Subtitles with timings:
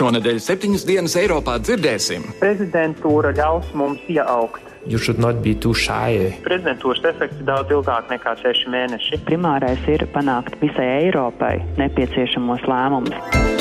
[0.00, 2.22] Šonadēļ septiņas dienas Eiropā dzirdēsim.
[2.40, 4.64] Prezidentūra ļaus mums ieaugt.
[4.88, 6.30] You should not be too shy.
[6.46, 9.20] Prezidentūras efekts ir daudz ilgāk nekā seši mēneši.
[9.28, 13.59] Primārais ir panākt visai Eiropai nepieciešamos lēmumus.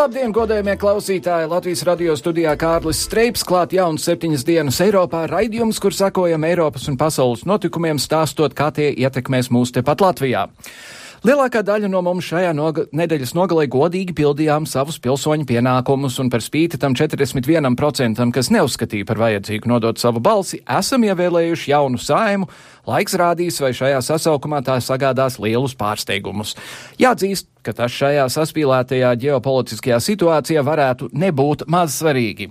[0.00, 1.48] Labdien, godējumie klausītāji!
[1.50, 6.96] Latvijas radio studijā Kārlis Streips klāt jauns septiņas dienas Eiropā raidījums, kur sakojam Eiropas un
[6.96, 10.46] pasaules notikumiem, stāstot, kā tie ietekmēs mūs tepat Latvijā.
[11.20, 16.40] Lielākā daļa no mums šajā noga nedēļas nogalē godīgi pildījām savus pilsoņu pienākumus, un par
[16.40, 22.48] spīti tam 41%, kas neuzskatīja par vajadzīgu nodot savu balsi, esam ievēlējuši jaunu saimu.
[22.88, 26.54] Laiks rādīs, vai šajā sasaukumā tā sagādās lielus pārsteigumus.
[26.96, 32.48] Jāatzīst, ka tas šajā saspīlētajā ģeopolitiskajā situācijā varētu nebūt maz svarīgi.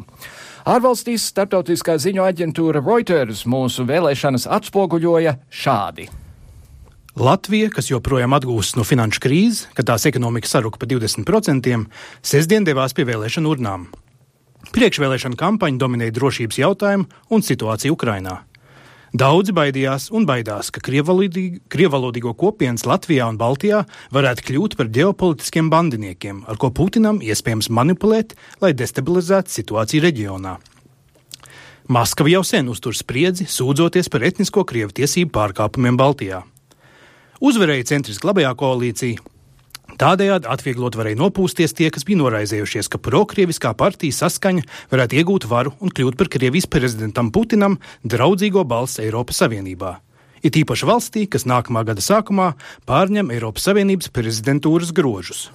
[0.70, 6.12] Ārvalstīs starptautiskā ziņu aģentūra Reuters mūsu vēlēšanas atspoguļoja šādi.
[7.20, 11.74] Latvija, kas joprojām atgūstas no finanšu krīzes, kad tās ekonomika saruka pa 20%,
[12.24, 13.90] sestdien devās pie vēlēšanu urnām.
[14.72, 18.38] Priekšvēlēšana kampaņa dominēja drošības jautājumu un situāciju Ukrainā.
[19.12, 23.82] Daudzi baidījās un baidās, ka krievalodīgo kopienas Latvijā un Baltijā
[24.16, 30.56] varētu kļūt par ģeopolitiskiem bandiniekiem, ar ko Putinam iespējams manipulēt, lai destabilizētu situāciju reģionā.
[31.90, 36.44] Maskava jau sen uztur spriedzi, sūdzoties par etnisko krievu tiesību pārkāpumiem Baltijā.
[37.40, 39.22] Uzvarēja centriski labajā koalīcija.
[40.00, 45.74] Tādējādi atvieglot varēja nopūsties tie, kas bija noraizējušies, ka prokrieviskā partija saskaņa varētu iegūt varu
[45.80, 49.96] un kļūt par Krievijas prezidentam Putinam draudzīgo balsi Eiropas Savienībā.
[50.44, 52.54] It īpaši valstī, kas nākamā gada sākumā
[52.88, 55.48] pārņem Eiropas Savienības prezidentūras grožus.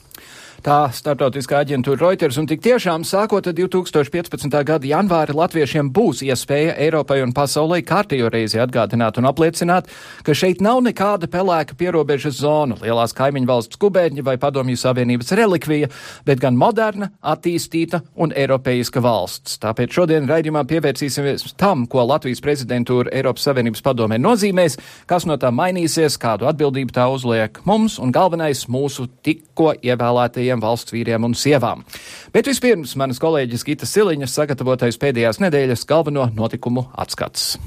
[0.65, 4.55] Tā starptautiskā aģentūra Reuters un tik tiešām sākot ar 2015.
[4.65, 9.91] gada janvāri latviešiem būs iespēja Eiropai un pasaulē kārtējo reizi atgādināt un apliecināt,
[10.25, 15.91] ka šeit nav nekāda pelēka pierobežas zona, lielās kaimiņu valsts kubēģņa vai padomju savienības relikvija,
[16.25, 19.59] bet gan moderna, attīstīta un eiropeiska valsts.
[19.61, 25.53] Tāpēc šodien raidījumā pievērsīsimies tam, ko Latvijas prezidentūra Eiropas Savienības padomē nozīmēs, kas no tā
[25.53, 31.35] mainīsies, kādu atbildību tā uzliek mums un galvenais mūsu tikko ievēlētajiem saviem valsts vīriem un
[31.35, 31.85] sievām.
[32.33, 37.59] Bet vispirms manas kolēģis Gita Siliņas sagatavotais pēdējās nedēļas galveno notikumu atskats.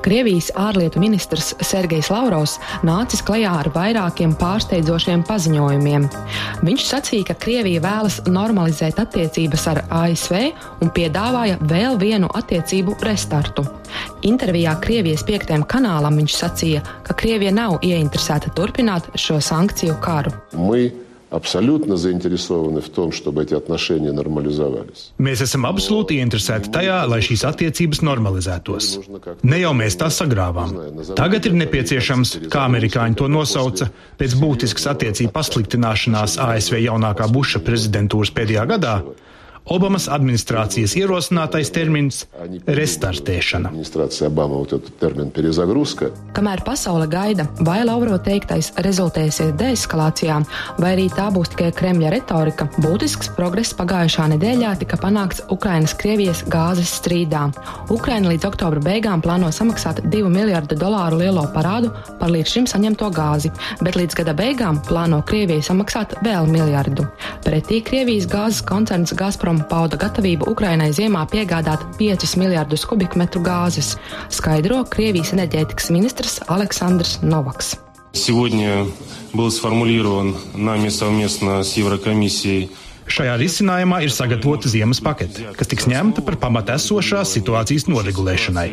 [0.00, 2.56] Krievijas ārlietu ministrs Sergejs Lavrovs
[2.86, 6.06] nācis klajā ar vairākiem pārsteidzošiem paziņojumiem.
[6.64, 10.38] Viņš sacīja, ka Krievija vēlas normalizēt attiecības ar ASV
[10.80, 13.66] un piedāvāja vēl vienu attiecību restartu.
[14.24, 20.32] Intervijā Krievijas piektajam kanālam viņš sacīja, ka Krievija nav ieinteresēta turpināt šo sankciju karu.
[20.52, 25.11] Мы абсолютно заинтересованы в том, чтобы эти отношения нормализовались.
[25.19, 28.91] Mēs esam absolūti ieinteresēti tajā, lai šīs attiecības normalizētos.
[29.43, 30.75] Ne jau mēs tās sagrāvām.
[31.17, 33.89] Tagad ir nepieciešams, kā amerikāņi to nosauca,
[34.19, 38.99] pēc būtiskas attiecību pasliktināšanās ASV jaunākā Buša prezidentūras pēdējā gadā
[39.68, 42.24] Obamas administrācijas ierosinātais termins-
[42.80, 43.70] restartēšana.
[46.34, 50.44] Kamēr pasaule gaida, vai Lauro teiktais rezultēsies deeskalācijā,
[50.78, 56.90] vai arī tā būs tikai Kremļa retorika, būtisks progress pagājušā nedēļā tika panākts Ukrainas-Krievijas gāzes
[57.00, 57.52] strīdā.
[57.90, 63.10] Ukraina līdz oktobra beigām plāno samaksāt 2 miljardu dolāru lielo parādu par līdz šim saņemto
[63.12, 67.06] gāzi, bet līdz gada beigām plāno Krievijai samaksāt vēl miljardu.
[67.44, 73.95] Pretī Krievijas gāzes koncerns Gazprom pauda gatavību Ukrainai ziemā piegādāt 5 miljardus kubikmetru gāzes,
[74.29, 77.75] skaidro Krievijas enerģētikas ministrs Aleksandrs Novaks.
[78.13, 78.87] Сегодня
[79.33, 82.69] был сформулирован нами совместно с Еврокомиссией
[83.05, 88.69] Šajā risinājumā ir sagatavota ziemas pakete, kas tiks ņemta par pamatu esošās situācijas noregulēšanai.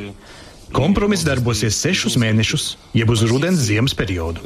[0.75, 4.41] Kompromiss darbosies sešus mēnešus, jeb uz rudens ziemas periodu.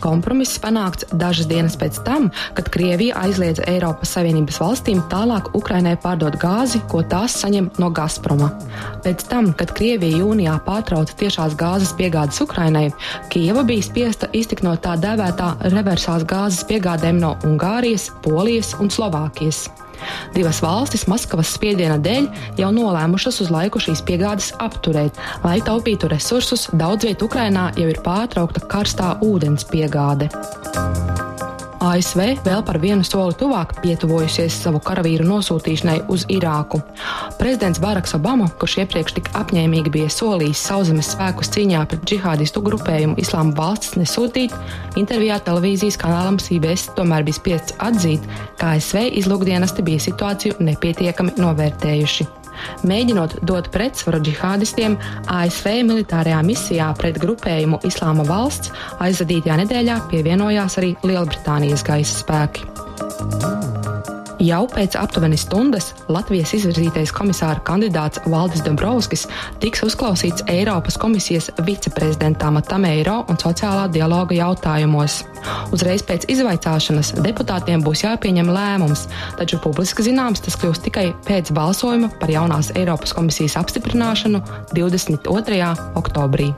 [0.00, 6.38] Kompromiss panākts dažas dienas pēc tam, kad Krievija aizliedza Eiropas Savienības valstīm tālāk Ukrainai pārdot
[6.40, 8.48] gāzi, ko tās saņem no Gazproma.
[9.04, 12.86] Pēc tam, kad Krievija jūnijā pārtrauca tiešās gāzes piegādes Ukrainai,
[13.28, 19.66] Kieva bija spiesta iztikt no tā dēvētā reversās gāzes piegādēm no Ungārijas, Polijas un Slovākijas.
[20.36, 22.28] Divas valstis Maskavas spiediena dēļ
[22.60, 25.18] jau nolēmušas uz laiku šīs piegādes apturēt.
[25.46, 30.30] Lai taupītu resursus, daudz vietā Ukrainā jau ir pārtraukta karstā ūdens piegāde.
[31.84, 36.80] ASV vēl par vienu soli tuvāk pietuvojusies savu karavīru nosūtīšanai uz Irāku.
[37.38, 43.18] Prezidents Baraks Obama, kurš iepriekš tik apņēmīgi bija solījis sauszemes spēkus cīņā pret džihādistu grupējumu
[43.22, 44.56] Islāma valsts nesūtīt,
[45.00, 48.26] intervijā televīzijas kanālam CBS tomēr bija spiests atzīt,
[48.58, 52.37] ka ASV izlūkdienesti bija situāciju nepietiekami novērtējuši.
[52.88, 54.96] Mēģinot dot pretsvaru džihādistiem,
[55.34, 58.72] ASV militārajā misijā pret grupējumu Islāma valsts
[59.04, 62.66] aizvadītajā nedēļā pievienojās arī Lielbritānijas gaisa spēki.
[64.38, 69.24] Jau pēc aptuveni stundas Latvijas izvirzītais komisāra kandidāts Valdis Dombrovskis
[69.58, 75.24] tiks uzklausīts Eiropas komisijas viceprezidenta amatam eiro un sociālā dialoga jautājumos.
[75.74, 79.08] Uzreiz pēc izvaicāšanas deputātiem būs jāpieņem lēmums,
[79.42, 85.72] taču publiski zināms tas kļūs tikai pēc balsojuma par jaunās Eiropas komisijas apstiprināšanu 22.
[85.98, 86.52] oktobrī.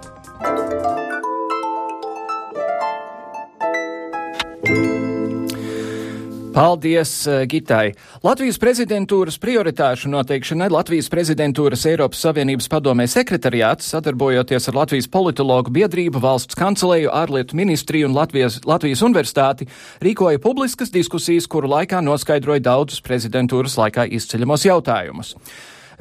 [6.61, 7.95] Paldies, eh, Gitai!
[8.21, 16.21] Latvijas prezidentūras prioritāšu noteikšanai Latvijas prezidentūras Eiropas Savienības padomē sekretariāts, sadarbojoties ar Latvijas politologu biedrību,
[16.21, 19.71] valsts kancelēju, ārlietu ministriju un Latvijas, Latvijas universitāti,
[20.05, 25.39] rīkoja publiskas diskusijas, kuru laikā noskaidroja daudzus prezidentūras laikā izceļamos jautājumus.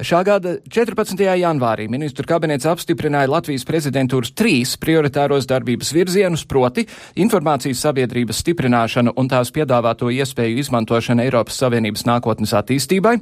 [0.00, 1.18] Šā gada 14.
[1.36, 6.86] janvārī ministru kabinets apstiprināja Latvijas prezidentūras trīs prioritāros darbības virzienus, proti
[7.20, 13.18] informācijas sabiedrības stiprināšanu un tās piedāvāto iespēju izmantošanu Eiropas Savienības nākotnes attīstībai,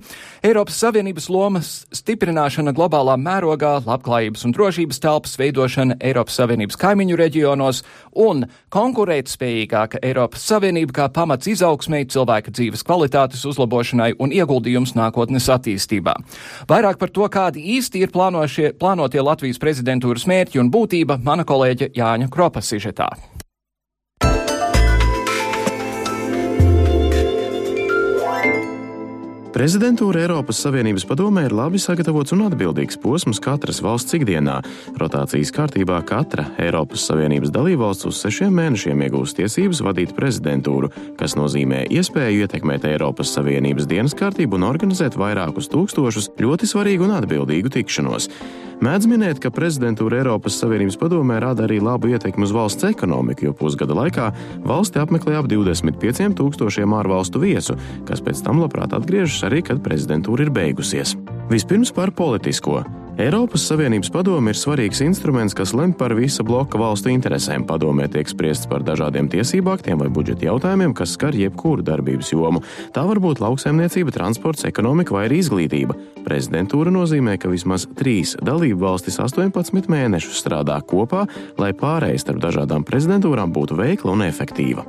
[0.46, 7.82] Eiropas Savienības lomas stiprināšana globālā mērogā, labklājības un drošības telpas veidošana Eiropas Savienības kaimiņu reģionos
[8.22, 16.14] un konkurētspējīgāka Eiropas Savienība kā pamats izaugsmēji, cilvēka dzīves kvalitātes uzlabošanai un ieguldījums nākotnes attīstībā.
[16.68, 22.28] Vairāk par to, kādi īsti ir plānotie Latvijas prezidentūras mērķi un būtība, mana kolēģe Jāņa
[22.28, 23.08] Kropa sižetā.
[29.58, 34.60] Prezidentūra Eiropas Savienības padomē ir labi sagatavots un atbildīgs posms katras valsts ikdienā.
[35.02, 41.88] Rotācijas kārtībā katra Eiropas Savienības dalībvalsts uz sešiem mēnešiem iegūst tiesības vadīt prezidentūru, kas nozīmē
[41.90, 48.30] iespēju ietekmēt Eiropas Savienības dienas kārtību un organizēt vairākus tūkstošus ļoti svarīgu un atbildīgu tikšanos.
[48.78, 53.54] Mēdz minēt, ka prezidentūra Eiropas Savienības padomē rada arī labu ietekmi uz valsts ekonomiku, jo
[53.58, 54.28] pusgada laikā
[54.62, 57.74] valsti apmeklē ap 25 tūkstošiem ārvalstu viesu,
[58.06, 61.16] kas pēc tam labprāt atgriežas arī, kad prezidentūra ir beigusies.
[61.48, 62.84] Vispirms par politisko.
[63.18, 67.64] Eiropas Savienības padome ir svarīgs instruments, kas lemj par visa bloka valstu interesēm.
[67.66, 72.62] Padomē tiek spriests par dažādiem tiesību aktiem vai budžeta jautājumiem, kas skar jebkuru darbības jomu.
[72.94, 75.98] Tā var būt lauksaimniecība, transports, ekonomika vai arī izglītība.
[76.28, 81.26] Prezidentūra nozīmē, ka vismaz trīs dalību valstis 18 mēnešus strādā kopā,
[81.58, 84.86] lai pārējai starp dažādām prezidentūrām būtu veikla un efektīva.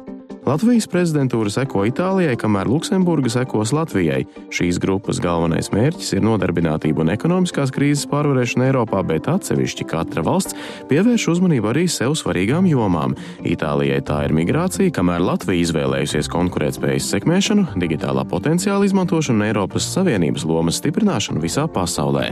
[0.50, 4.24] Latvijas prezidentūra seko Itālijai, kamēr Luksemburga sekos Latvijai.
[4.56, 10.58] Šīs grupas galvenais mērķis ir nodarbinātība un ekonomiskās krīzes pārvarēšana Eiropā, bet atsevišķi katra valsts
[10.90, 13.14] pievērš uzmanību arī sev svarīgām jomām.
[13.46, 20.50] Itālijai tā ir migrācija, kamēr Latvija izvēlējusies konkurētspējas sekmēšanu, digitālā potenciāla izmantošanu un Eiropas Savienības
[20.50, 22.32] lomas stiprināšanu visā pasaulē.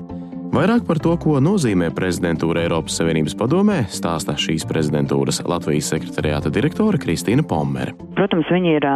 [0.58, 6.98] Vairāk par to, ko nozīmē prezidentūra Eiropas Savienības padomē, stāsta šīs prezidentūras Latvijas sekretariāta direktore
[6.98, 7.94] Kristīna Pommere.
[8.18, 8.88] Protams, viņi ir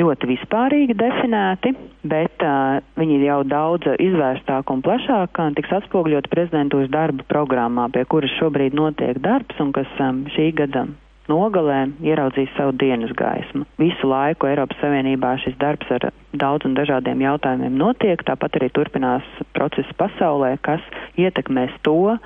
[0.00, 1.74] ļoti vispārīgi definēti,
[2.08, 8.08] bet uh, viņi ir jau daudz izvērstāk un plašāk tiks atspogļot prezidentūras darba programmā, pie
[8.08, 10.88] kuras šobrīd notiek darbs un kas um, šī gada
[11.30, 13.66] nogalē ieraudzīs savu dienas gaismu.
[13.80, 19.26] Visu laiku Eiropas Savienībā šis darbs ar daudz un dažādiem jautājumiem notiek, tāpat arī turpinās
[19.56, 20.82] procesi pasaulē, kas
[21.20, 22.16] ietekmēs to,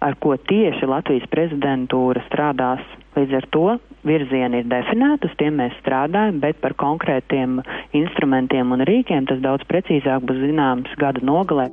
[0.00, 2.84] ar ko tieši Latvijas prezidentūra strādās.
[3.16, 3.64] Līdz ar to
[4.06, 7.62] virzieni ir definēti, uz tiem mēs strādājam, bet par konkrētiem
[7.96, 11.70] instrumentiem un rīkiem tas daudz precīzāk būs zināms gada nogalē.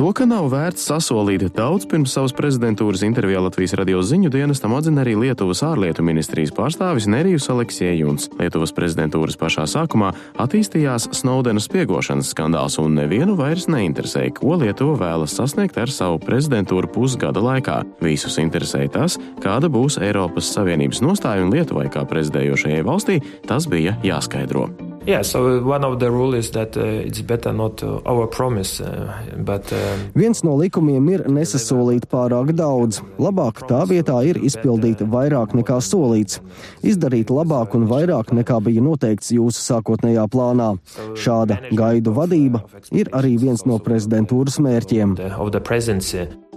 [0.00, 5.02] To, ka nav vērts sasolīt daudz pirms savas prezidentūras intervijā Latvijas radio ziņu dienestam atzina
[5.02, 8.30] arī Lietuvas ārlietu ministrijas pārstāvis Nerijus Aleksiejuns.
[8.38, 15.36] Lietuvas prezidentūras pašā sākumā attīstījās Snowdena spiegošanas skandāls, un nevienu vairs neinteresēja, ko Lietuva vēlas
[15.36, 17.82] sasniegt ar savu prezidentūru pusgada laikā.
[18.00, 24.00] Visus interesēja tas, kāda būs Eiropas Savienības nostāja, un Lietuvai kā prezidējošajai valstī tas bija
[24.00, 24.70] jāskaidro.
[25.10, 29.10] Yeah, so one of the rules is that uh, it's better not to overpromise, uh,
[29.42, 29.72] but.
[29.72, 33.00] Uh, Viens no likumiem ir nesasolīt pārāk daudz.
[33.18, 36.38] Labāk tā vietā ir izpildīt vairāk nekā solīts.
[36.86, 40.76] Izdarīt labāk un vairāk nekā bija noteikts jūsu sākotnējā plānā.
[41.18, 42.62] Šāda gaidu vadība
[42.94, 45.18] ir arī viens no prezidentūras mērķiem.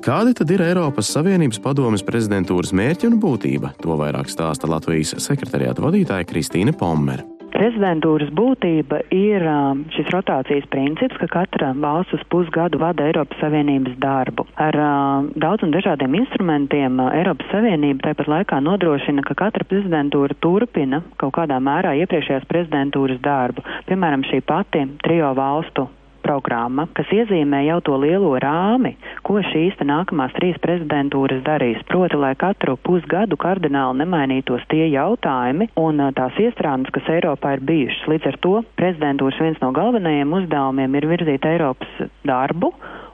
[0.04, 3.74] Kādi tad ir Eiropas Savienības padomes prezidentūras mērķi un būtība?
[3.82, 7.26] To vairāk stāsta Latvijas sekretariāta vadītāja Kristīna Pommere.
[7.54, 13.98] Prezidentūras būtība ir um, šis rotācijas princips, ka katra valsts uz pusgadu vada Eiropas Savienības
[14.04, 14.48] darbu.
[14.62, 20.38] Ar uh, daudz un dažādiem instrumentiem uh, Eiropas Savienība tāpat laikā nodrošina, ka katra prezidentūra
[20.44, 23.66] turpina kaut kādā mērā iepriekšējās prezidentūras darbu.
[23.90, 25.90] Piemēram, šī pati trijo valstu
[26.24, 28.96] programma, kas iezīmē jau to lielo rāmi,
[29.28, 31.82] ko šīs nākamās trīs prezidentūras darīs.
[31.92, 38.08] Proti, lai katru pusgadu kardināli nemainītos tie jautājumi un tās iestrādes, kas Eiropā ir bijušas.
[38.14, 42.74] Līdz ar to prezidentūras viens no galvenajiem uzdevumiem ir virzīt Eiropas darbu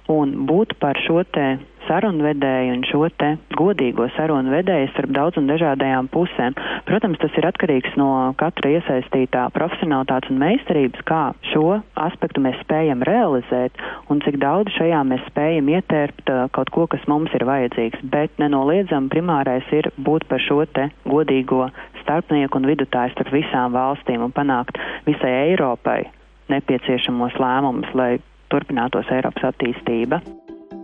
[0.10, 1.58] un būt par šo te
[1.88, 6.58] sarunvedēju un šo te godīgo sarunvedēju starp daudz un dažādajām pusēm.
[6.88, 8.10] Protams, tas ir atkarīgs no
[8.40, 11.22] katra iesaistītā profesionālitātes un meistarības, kā
[11.52, 16.88] šo aspektu mēs spējam realizēt un cik daudz šajā mēs spējam ietērpt uh, kaut ko,
[16.92, 18.06] kas mums ir vajadzīgs.
[18.14, 21.68] Bet nenoliedzam primārais ir būt par šo te godīgo
[22.04, 26.02] starpnieku un vidutāju starp visām valstīm un panākt visai Eiropai
[26.50, 28.12] nepieciešamos lēmumus, lai
[28.50, 30.24] turpinātos Eiropas attīstība.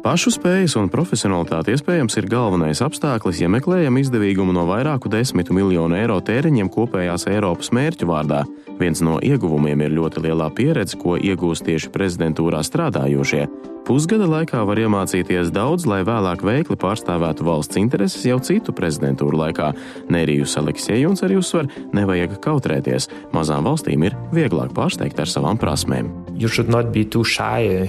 [0.05, 5.97] Pašu spējas un profesionalitāte iespējams ir galvenais apstākļus, ja meklējam izdevīgumu no vairāku desmitu miljonu
[5.97, 8.43] eiro tēriņiem kopējās Eiropas mērķu vārdā.
[8.77, 13.47] Viens no ieguvumiem ir ļoti lielā pieredze, ko iegūst tieši prezidentūrā strādājošie.
[13.85, 19.71] Pusgada laikā var iemācīties daudz, lai vēlāk veikli pārstāvētu valsts intereses jau citu prezidentūru laikā.
[20.13, 23.09] Nerijus Aleksējuns arī uzsver, nevajag kautrēties.
[23.33, 26.13] Mazām valstīm ir vieglāk pārsteigt ar savām prasmēm.
[27.23, 27.87] Shy,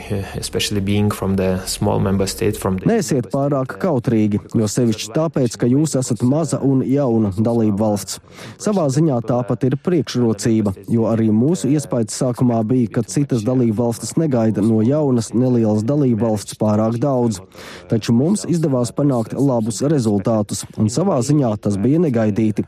[2.79, 2.87] the...
[2.87, 8.21] Nesiet pārāk kautrīgi, jo sevišķi tāpēc, ka jūs esat maza un jauna dalība valsts.
[8.63, 14.15] Savā ziņā tāpat ir priekšrocība, jo arī mūsu iespējas sākumā bija, ka citas dalība valstis
[14.21, 17.43] negaida no jaunas nelielas dalību valsts pārāk daudz,
[17.91, 22.67] taču mums izdevās panākt labus rezultātus, un savā ziņā tas bija negaidīti.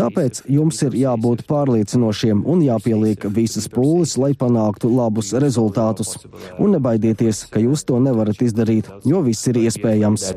[0.00, 6.14] Tāpēc jums ir jābūt pārliecinošiem un jāpieliek visas pūles, lai panāktu labus rezultātus.
[6.62, 10.30] Un nebaidieties, ka jūs to nevarat izdarīt, jo viss ir iespējams.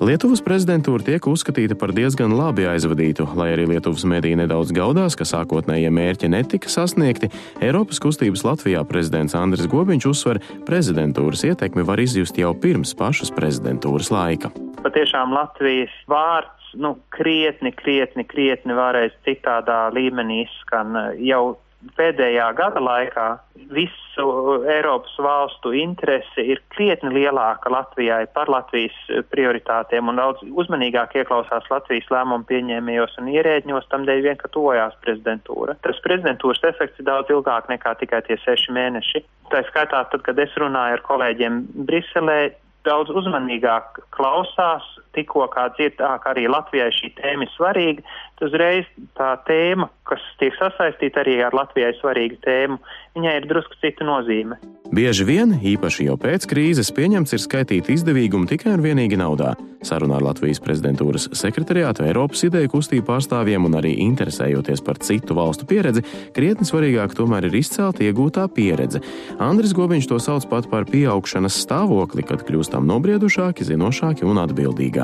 [0.00, 5.26] Lietuvas prezidentūra tiek uzskatīta par diezgan labi aizvadītu, lai arī Lietuvas mediji nedaudz gaudās, ka
[5.28, 7.28] sākotnējie mērķi netika sasniegti.
[7.60, 14.08] Eiropas kustības Latvijā prezidents Andris Gobiņš uzsver, prezidentūras ietekmi var izjust jau pirms pašas prezidentūras
[14.14, 14.48] laika.
[14.80, 21.58] Patiešām Latvijas vārds nu, krietni, krietni, krietni varēs citādā līmenī izskan jau
[21.96, 23.26] pēdējā gada laikā
[23.72, 24.24] visu
[24.68, 28.96] Eiropas valstu interese ir krietni lielāka Latvijai par Latvijas
[29.32, 35.78] prioritātiem un daudz uzmanīgāk ieklausās Latvijas lēmumu pieņēmējos un ierēģņos, tamdēļ vien, ka tojās prezidentūra.
[35.86, 39.24] Tas prezidentūras efekts ir daudz ilgāk nekā tikai tie seši mēneši.
[39.50, 42.40] Tā skaitā, tad, kad es runāju ar kolēģiem Briselē,
[42.86, 44.86] daudz uzmanīgāk klausās,
[45.16, 48.04] tikko kā dzirdāk arī Latvijai šī tēma ir svarīga,
[48.38, 52.78] tad uzreiz tā tēma, kas tiek sasaistīta arī ar Latvijai svarīgu tēmu,
[53.18, 54.58] viņai ir drusku cita nozīme.
[54.90, 59.52] Bieži vien, īpaši jau pēc krīzes, pieņemts ir skaitīt izdevīgumu tikai un vienīgi naudā.
[59.86, 65.68] Sarunā ar Latvijas prezidentūras sekretariātu, Eiropas ideju kustību pārstāvjiem un arī interesējoties par citu valstu
[65.70, 66.02] pieredzi,
[66.36, 69.00] krietni svarīgāk tomēr ir izcelt iegūtā pieredze.
[69.38, 74.99] Andris Gobiņš to sauc pat par pieaugšanas stāvokli, kad kļūstam nobriedušāki, zinošāki un atbildīgāki.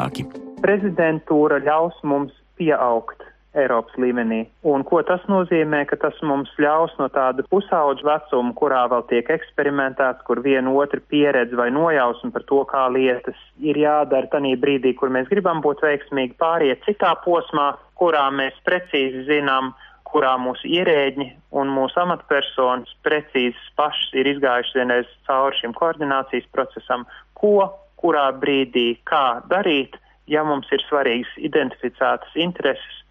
[0.65, 3.25] Prezidentūra ļaus mums pieaugt
[3.57, 4.43] Eiropas līmenī.
[4.69, 9.31] Un ko tas nozīmē, ka tas mums ļaus no tāda pusauģa vecuma, kurā vēl tiek
[9.33, 14.93] eksperimentēts, kur viena otra pieredze vai nojausma par to, kā lietas ir jādara tanī brīdī,
[14.99, 19.73] kur mēs gribam būt veiksmīgi, pāriet citā posmā, kurā mēs precīzi zinām,
[20.07, 27.09] kurā mūsu ierēģi un mūsu amatpersonas precīzi pašas ir izgājuši vienreiz cauri šim koordinācijas procesam,
[27.37, 29.97] ko, kurā brīdī, kā darīt,
[30.31, 33.03] ja mums ir svarīgas identificētas intereses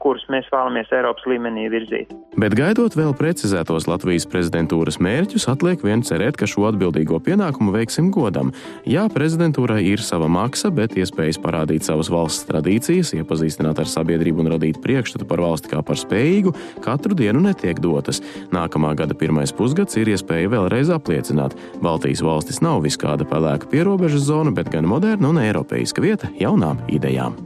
[0.00, 2.12] kurus mēs vēlamies Eiropas līmenī virzīt.
[2.40, 8.10] Bet gaidot vēl precizētos Latvijas prezidentūras mērķus, atliek vien cerēt, ka šo atbildīgo pienākumu veiksim
[8.14, 8.52] godam.
[8.88, 14.52] Jā, prezidentūrai ir sava maksa, bet iespējas parādīt savas valsts tradīcijas, iepazīstināt ar sabiedrību un
[14.54, 16.54] radīt priekšstatu par valsti kā par spējīgu,
[16.86, 18.22] katru dienu netiek dotas.
[18.54, 24.54] Nākamā gada pirmais pusgads ir iespēja vēlreiz apliecināt, Baltijas valstis nav viskāda pelēka pierobežas zona,
[24.54, 27.38] bet gan moderna un eiropeiska vieta jaunām idejām.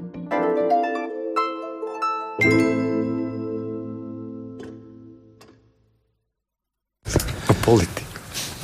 [7.64, 8.03] Politika.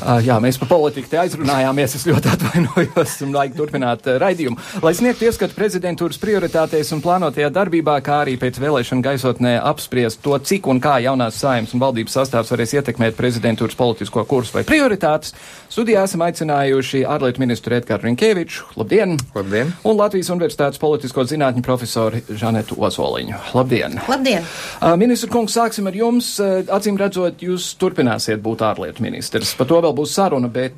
[0.01, 1.97] Uh, jā, mēs par politiku te aizrunājāmies.
[1.99, 4.57] Es ļoti atvainojos un laiku turpināt uh, raidījumu.
[4.85, 10.37] Lai sniegtu ieskatu prezidentūras prioritātēs un plānotajā darbībā, kā arī pēc vēlēšana gaisotnē apspriest to,
[10.39, 15.35] cik un kā jaunās saimas un valdības sastāvs varēs ietekmēt prezidentūras politisko kursu vai prioritātes,
[15.73, 18.73] studijā esam aicinājuši ārlietu ministru Edgars Rinkēviču.
[18.81, 19.17] Labdien!
[19.37, 19.75] Labdien!
[19.85, 23.39] Un Latvijas Universitātes politisko zinātņu profesoru Žanetu Ozoliņu.
[23.57, 24.01] Labdien!
[24.09, 24.47] Labdien!
[24.81, 26.33] Uh, ministru kungs, sāksim ar jums.
[26.41, 29.53] Uh, acīm redzot, jūs turpināsiet būt ārlietu ministrs.
[29.59, 30.77] Par to vēl būs saruna, bet.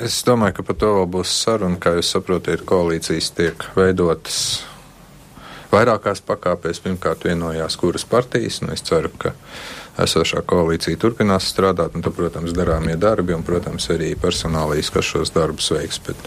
[0.00, 1.78] Es domāju, ka par to vēl būs saruna.
[1.80, 4.38] Kā jūs saprotat, koalīcijas tiek veidotas
[5.72, 6.80] vairākās pakāpēs.
[6.84, 8.62] Pirmkārt, vienojās kuras partijas.
[8.64, 9.34] Nu, es ceru, ka
[10.02, 11.96] esošā koalīcija turpinās strādāt.
[11.96, 16.00] Un, tad, protams, darāmie darbi un, protams, arī personālīs, kas šos darbus veiks.
[16.08, 16.24] Bet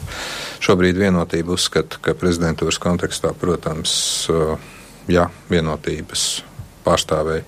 [0.65, 3.97] šobrīd vienotība uzskata, ka prezidentūras kontekstā, protams,
[5.09, 6.29] jā, vienotības
[6.85, 7.45] pārstāvēja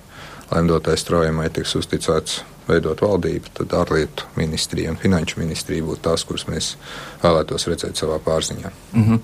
[0.50, 6.46] lemdotais straujamai tiks uzticēts veidot valdību, tad ārlietu ministrija un finanšu ministrija būtu tās, kuras
[6.48, 6.70] mēs
[7.22, 8.72] vēlētos redzēt savā pārziņā.
[8.92, 9.20] Mm -hmm.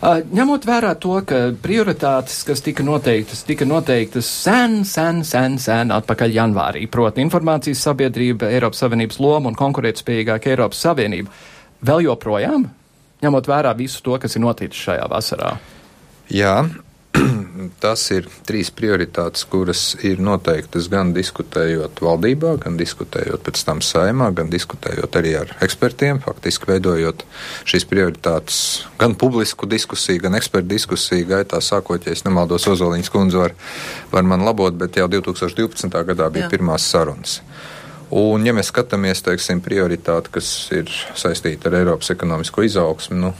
[0.00, 5.92] uh, ņemot vērā to, ka prioritātes, kas tika noteiktas, tika noteiktas sen, sen, sen, sen
[5.92, 11.30] atpakaļ janvārī, proti informācijas sabiedrība, Eiropas Savienības loma un konkurētspējīgāka Eiropas Savienība,
[11.84, 12.68] vēl joprojām,
[13.22, 15.56] ņemot vērā visu to, kas ir noticis šajā vasarā.
[16.32, 16.64] Jā,
[17.82, 24.30] tas ir trīs prioritātes, kuras ir noteiktas gan diskutējot valdībā, gan diskutējot pēc tam saimā,
[24.36, 27.24] gan diskutējot arī ar ekspertiem, faktiski veidojot
[27.68, 28.58] šīs prioritātes
[29.00, 33.56] gan publisku diskusiju, gan ekspertu diskusiju gaitā, sākot, ja es nemaldos, Ozoliņas kundze var,
[34.12, 35.90] var man labot, bet jau 2012.
[36.10, 36.52] gadā bija Jā.
[36.56, 37.40] pirmās sarunas.
[38.14, 43.32] Un, ja mēs skatāmies, teiksim, prioritāti, kas ir saistīta ar Eiropas ekonomisko izaugsmu, nu,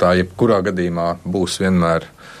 [0.00, 2.32] tā jebkurā gadījumā būs vienmēr uh,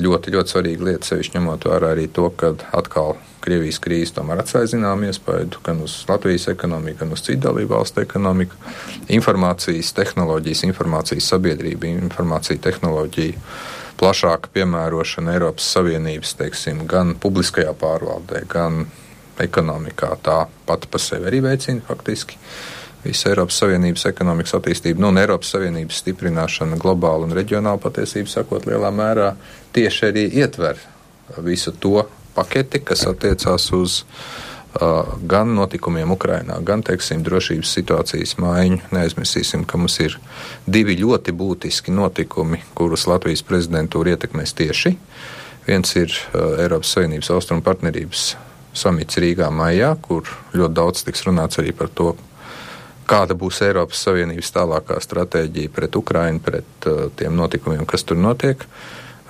[0.00, 4.68] ļoti, ļoti svarīga lieta, sevišķi ņemot vērā arī to, ka atkal Krievijas krīze tomēr atstāja
[4.74, 8.56] zinām iespaidu gan uz Latvijas ekonomiku, gan uz citu dalību valstu ekonomiku.
[9.16, 13.38] Informācijas tehnoloģijas, informācijas sabiedrība, informācija tehnoloģija
[14.00, 18.84] plašāka piemērošana Eiropas Savienības, teiksim, gan publiskajā pārvaldē, gan
[19.40, 22.36] ekonomikā tā pati par sevi arī veicina faktiski.
[22.36, 28.30] Uh, visu Eiropas Savienības ekonomikas attīstību, nu, un Eiropas Savienības stiprināšana globāli un reģionāli patiesībā
[28.30, 29.32] sakot, lielā mērā
[29.76, 30.80] tieši arī ietver
[31.44, 32.04] visu to
[32.34, 38.82] paketi, kas attiecās uz uh, gan notikumiem Ukrainā, gan, teiksim, drošības situācijas maiņu.
[38.94, 40.18] Neaizmirsīsim, ka mums ir
[40.66, 44.96] divi ļoti būtiski notikumi, kurus Latvijas prezidentūra ietekmēs tieši.
[45.66, 48.34] Viens ir uh, Eiropas Savienības austrumu partnerības
[48.76, 52.12] samits Rīgā maijā, kur ļoti daudz tiks runāts arī par to,
[53.10, 58.64] kāda būs Eiropas Savienības tālākā stratēģija pret Ukrainu, pret uh, tiem notikumiem, kas tur notiek.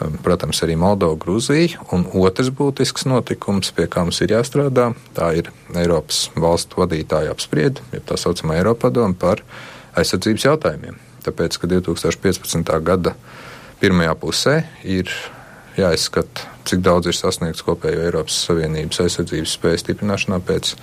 [0.01, 1.81] Um, protams, arī Moldova, Grūzija.
[1.93, 7.85] Un otrs būtisks notikums, pie kā mums ir jāstrādā, tā ir Eiropas valstu vadītāja apspriede,
[7.93, 9.45] jeb tā saucamā Eiropadoma par
[10.01, 10.97] aizsardzības jautājumiem.
[11.27, 12.73] Tāpēc, ka 2015.
[12.85, 13.13] gada
[13.81, 14.57] pirmajā pusē
[14.89, 15.13] ir
[15.79, 20.75] jāizskata, cik daudz ir sasniegts kopējo Eiropas Savienības aizsardzības spēju stiprināšanā pēc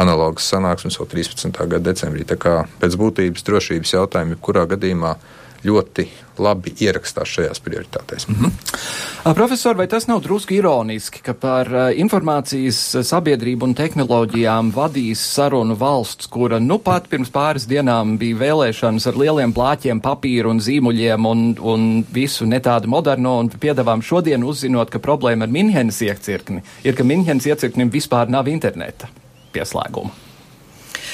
[0.00, 1.52] analogas sanāksmes vēl 13.
[1.58, 2.26] gada decembrī.
[2.28, 5.16] Tā kā pēc būtības drošības jautājumi, kurā gadījumā
[5.64, 6.06] ļoti
[6.42, 8.26] labi ierakstās šajās prioritātēs.
[8.28, 9.34] Mm -hmm.
[9.34, 16.26] Profesor, vai tas nav drusku ironiski, ka par informācijas sabiedrību un tehnoloģijām vadīs sarunu valsts,
[16.26, 21.56] kura nu pat pirms pāris dienām bija vēlēšanas ar lieliem plāķiem, papīru un zīmuļiem un,
[21.60, 26.94] un visu ne tādu moderno, un piedāvām šodien uzzinot, ka problēma ar Minhenes iecirkni ir,
[26.94, 29.08] ka Minhenes iecirknim vispār nav interneta
[29.52, 30.31] pieslēgumu.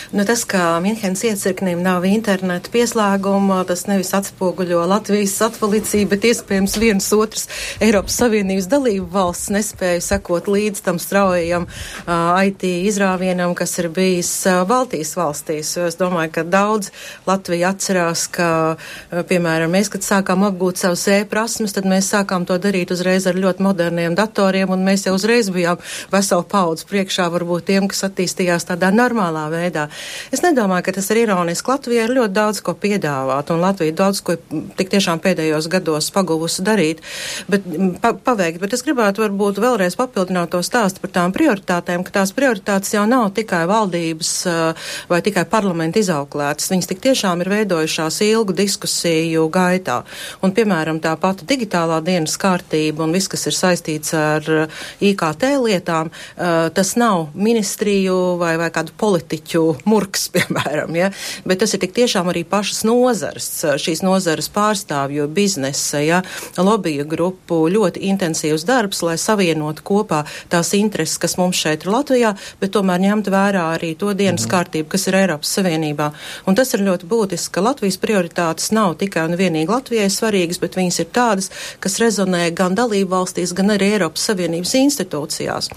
[0.08, 6.76] Nu, tas, ka Minhenes iecirknim nav interneta pieslēguma, tas nevis atspoguļo Latvijas atpoliciju, bet iespējams
[6.80, 7.44] viens otrs
[7.84, 14.30] Eiropas Savienības dalību valsts nespēja sekot līdz tam straujam uh, IT izrāvienam, kas ir bijis
[14.48, 15.74] uh, Baltijas valstīs.
[15.90, 16.88] Es domāju, ka daudz
[17.28, 18.48] Latvija atcerās, ka,
[18.80, 23.36] uh, piemēram, mēs, kad sākām apgūt savus e-prasmes, tad mēs sākām to darīt uzreiz ar
[23.36, 25.76] ļoti moderniem datoriem, un mēs jau uzreiz bijām
[26.16, 29.90] veselu paudzu priekšā varbūt tiem, kas attīstījās tādā normālā veidā.
[30.34, 31.70] Es nedomāju, ka tas ir ironiski.
[31.72, 34.36] Latvija ir ļoti daudz ko piedāvāt, un Latvija daudz ko
[34.78, 37.02] tik tiešām pēdējos gados paguvusi darīt,
[37.50, 37.66] bet,
[38.02, 38.60] pa, paveikt.
[38.62, 43.04] Bet es gribētu varbūt vēlreiz papildināt to stāstu par tām prioritātēm, ka tās prioritātes jau
[43.08, 44.32] nav tikai valdības
[45.10, 46.70] vai tikai parlamenta izauklētas.
[46.72, 50.00] Viņas tik tiešām ir veidojušās ilgu diskusiju gaitā.
[50.42, 54.68] Un, piemēram, tā pati digitālā dienas kārtība un viss, kas ir saistīts ar
[55.04, 56.12] IKT lietām,
[56.74, 61.10] tas nav ministriju vai, vai kādu politiķu murks, piemēram, ja,
[61.48, 63.48] bet tas ir tik tiešām arī pašas nozares,
[63.80, 66.22] šīs nozares pārstāvju biznesa, ja,
[66.58, 72.34] lobija grupu ļoti intensīvs darbs, lai savienotu kopā tās intereses, kas mums šeit ir Latvijā,
[72.60, 74.52] bet tomēr ņemt vērā arī to dienas mm.
[74.52, 76.10] kārtību, kas ir Eiropas Savienībā.
[76.48, 80.78] Un tas ir ļoti būtiski, ka Latvijas prioritātes nav tikai un vienīgi Latvijai svarīgas, bet
[80.78, 81.50] viņas ir tādas,
[81.82, 85.70] kas rezonē gan dalību valstīs, gan arī Eiropas Savienības institūcijās.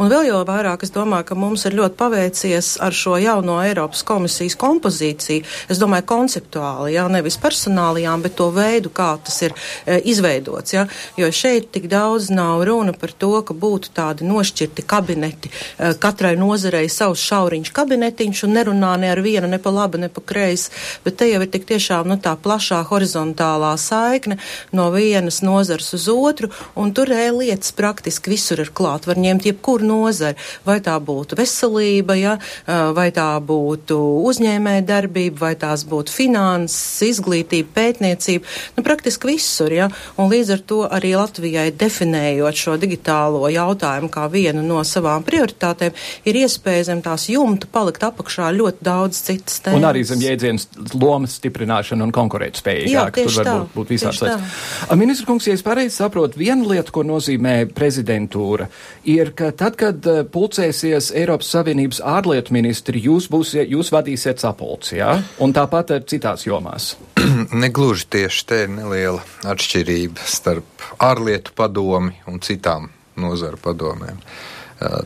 [0.00, 4.02] Un vēl jau vairāk es domāju, ka mums ir ļoti paveicies ar šo jauno Eiropas
[4.06, 5.44] komisijas kompozīciju.
[5.70, 10.74] Es domāju, konceptuāli, jā, nevis personālijām, bet to veidu, kā tas ir e, izveidots.
[10.74, 10.86] Jā.
[11.18, 16.36] Jo šeit tik daudz nav runa par to, ka būtu tādi nošķirti kabineti, e, katrai
[16.40, 20.70] nozarei savs šauriņš kabinetiņš un nerunā ne ar vienu, ne pa labi, ne pa kreisi,
[21.04, 24.38] bet te jau ir tik tiešām nu, tā plašā horizontālā saikne
[24.76, 29.08] no vienas nozars uz otru, un tur e lietas praktiski visur ir klāt.
[29.08, 32.36] Var ņemt jebkuru nozari, vai tā būtu veselība, ja,
[32.66, 33.98] vai tā būtu
[34.30, 39.88] uzņēmē darbība, vai tās būtu finanses, izglītība, pētniecība, nu praktiski visur, ja,
[40.20, 45.96] un līdz ar to arī Latvijai definējot šo digitālo jautājumu kā vienu no savām prioritātēm,
[46.28, 49.80] ir iespēja zem tās jumta palikt apakšā ļoti daudz citas tēmas.
[49.80, 53.20] Un arī zem jēdzienas lomas stiprināšana un konkurētspējīgāk.
[53.20, 54.98] Tur var būt, būt visāds lietas.
[55.00, 58.68] Ministra kungs, ja es pareizi saprotu, viena lieta, ko nozīmē prezidentūra,
[59.08, 64.98] ir, ka tad, kad eh, pulcēsies Eiropas Savienības ārlietu ministri, jūs, būs, jūs vadīsiet sapulci,
[65.00, 65.14] jā?
[65.42, 66.94] Un tāpat citās jomās.
[67.62, 72.90] Negluži tieši te ir neliela atšķirība starp ārlietu padomi un citām
[73.20, 74.20] nozaru padomēm.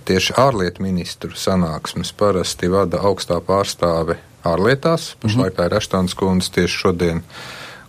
[0.07, 5.15] Tieši ārlietu ministru sanāksmes parasti vada augstā pārstāve ārlietās.
[5.23, 7.25] Pašlaik tā ir Aštons kundze tieši šodien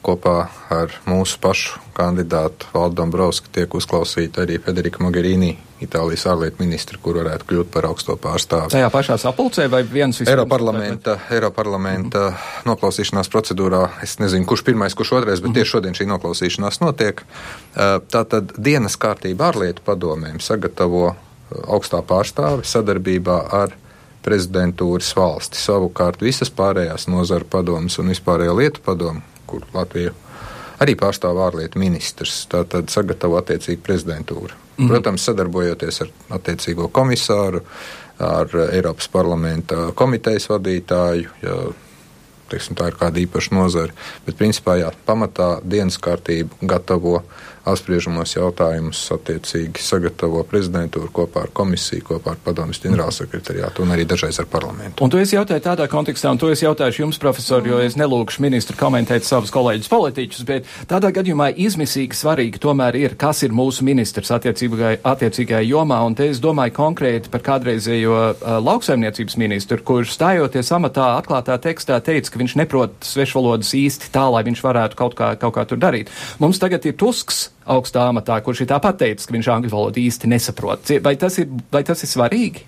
[0.05, 0.35] kopā
[0.73, 7.19] ar mūsu pašu kandidātu Valdu Dombrovski tiek uzklausīta arī Federika Mogherini, Itālijas ārlietu ministra, kur
[7.19, 8.71] varētu kļūt par augsto pārstāvi.
[8.71, 10.37] Tajā pašā sapulcē vai viens vispār?
[10.37, 12.25] Eiroparlamenta, Eiroparlamenta
[12.67, 15.57] noklausīšanās procedūrā, es nezinu, kurš pirmais, kurš otrais, bet mm -hmm.
[15.59, 17.23] tieši šodien šī noklausīšanās notiek.
[18.11, 21.15] Tātad dienas kārtība ārlietu padomēm sagatavo
[21.67, 23.75] augstā pārstāve sadarbībā ar
[24.25, 25.59] prezidentūras valsti.
[25.61, 29.21] Savukārt visas pārējās nozaru padomas un vispārējo lietu padomu,
[29.55, 30.13] kur Latvija
[30.83, 34.57] arī pārstāv ārlietu ministrs, tātad sagatavo attiecīgi prezidentūra.
[34.75, 34.89] Mm.
[34.91, 37.63] Protams, sadarbojoties ar attiecīgo komisāru,
[38.19, 41.55] ar Eiropas parlamenta komitejas vadītāju, ja
[42.51, 43.95] teiksim, tā ir kāda īpaša nozara.
[44.27, 47.21] Bet, principā, jā, pamatā dienas kārtību gatavo
[47.65, 54.39] apspriežamos jautājumus attiecīgi sagatavo prezidentūru kopā ar komisiju, kopā ar padomjas ģenerālsekretariātu un arī dažreiz
[54.41, 55.01] ar parlamentu.
[55.03, 58.43] Un to es jautāju tādā kontekstā, un to es jautāšu jums, profesor, jo es nelūkšu
[58.45, 63.85] ministru komentēt savus kolēģus politiķus, bet tādā gadījumā izmisīgi svarīgi tomēr ir, kas ir mūsu
[63.87, 70.71] ministrs attiecīgajā jomā, un te es domāju konkrēti par kādreizējo uh, lauksaimniecības ministru, kurš stājoties
[70.75, 75.33] amatā atklātā tekstā teica, ka viņš neprot svešvalodas īsti tā, lai viņš varētu kaut kā,
[75.39, 76.13] kaut kā tur darīt.
[76.43, 80.29] Mums tagad ir Tusks, augstā amatā, kurš ir tāpat teicis, ka viņš angļu valodu īsti
[80.31, 80.93] nesaprot.
[81.05, 82.65] Vai tas ir, vai tas ir svarīgi?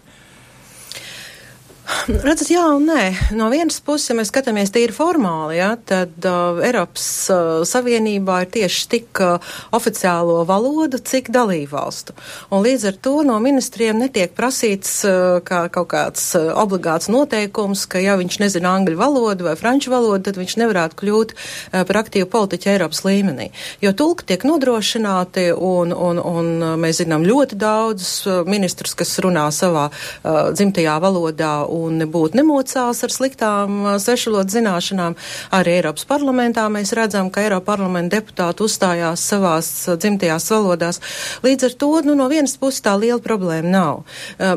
[1.88, 3.04] Redzat, jā un nē.
[3.38, 8.50] No vienas puses, ja mēs skatāmies tīri formāli, ja, tad uh, Eiropas uh, Savienībā ir
[8.58, 12.15] tieši tik uh, oficiālo valodu, cik dalībvalstu.
[12.52, 17.86] Un līdz ar to no ministriem netiek prasīts uh, kā kaut kāds uh, obligāts noteikums,
[17.88, 22.02] ka ja viņš nezina angļu valodu vai franču valodu, tad viņš nevarētu kļūt uh, par
[22.04, 23.47] aktīvu politiķu Eiropas līmenī.
[23.84, 29.15] Jo tulki tiek nodrošināti un, un, un uh, mēs zinām ļoti daudzus uh, ministrus, kas
[29.23, 35.18] runā savā uh, dzimtajā valodā un nebūtu nemocās ar sliktām svešvalodu zināšanām.
[35.56, 41.02] Arī Eiropas parlamentā mēs redzam, ka Eiropa parlamenta deputāti uzstājās savās dzimtajās valodās.
[41.46, 44.04] Līdz ar to, nu, no vienas puses tā liela problēma nav.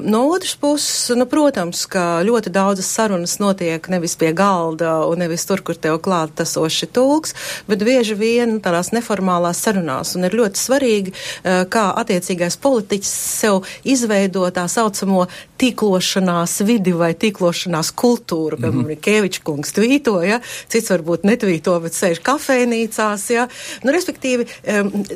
[0.04, 5.46] No otras puses, nu, protams, ka ļoti daudzas sarunas notiek nevis pie galda un nevis
[5.48, 7.35] tur, kur tev klāt tasoši tulks,
[7.68, 10.14] bet bieži vien tādās neformālās sarunās.
[10.16, 11.14] Un ir ļoti svarīgi,
[11.72, 15.26] kā attiecīgais politiķis sev izveido tā saucamo
[15.61, 19.01] tīklošanās vidi vai tīklošanās kultūru, piemēram, mm -hmm.
[19.07, 23.49] Kēvičs kungs tvīto, ja, cits varbūt netvīto, bet sēž kafejnīcās, ja.
[23.85, 24.46] Nu, respektīvi,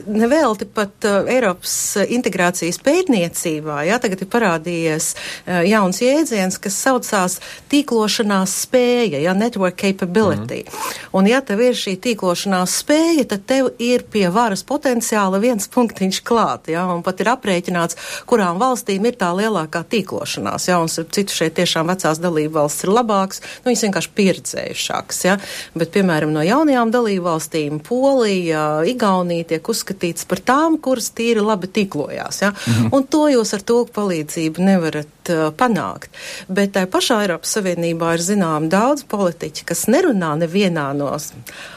[0.07, 7.41] nevelti pat uh, Eiropas integrācijas pētniecībā, ja, tagad ir parādījies uh, jauns jēdziens, kas saucās
[7.71, 10.65] tīklošanās spēja, ja, network capability.
[10.65, 11.09] Mm -hmm.
[11.13, 16.23] Un ja tev ir šī tīklošanās spēja, tad tev ir pie varas potenciāla viens punktiņš
[16.23, 21.35] klāt, ja, un pat ir aprēķināts, kurām valstīm ir tā lielākā tīklošanās, ja, un citu
[21.35, 25.21] šeit tiešām vecās dalību valsts ir labākas, nu, viņas vienkārši pieredzējušākas.
[25.27, 25.37] Ja?
[25.75, 31.71] Bet, piemēram, no jaunajām dalību valstīm Polija, Igaunija tiek uzskatīts par tām, kuras tīri labi
[31.71, 32.43] tīklojās.
[32.43, 32.53] Ja?
[32.53, 32.93] -hmm.
[32.93, 36.11] Un to jūs ar tulku palīdzību nevarat uh, panākt.
[36.49, 41.13] Bet tā pašā Eiropas Savienībā ir zinām daudz politiķi, kas nerunā nevienā no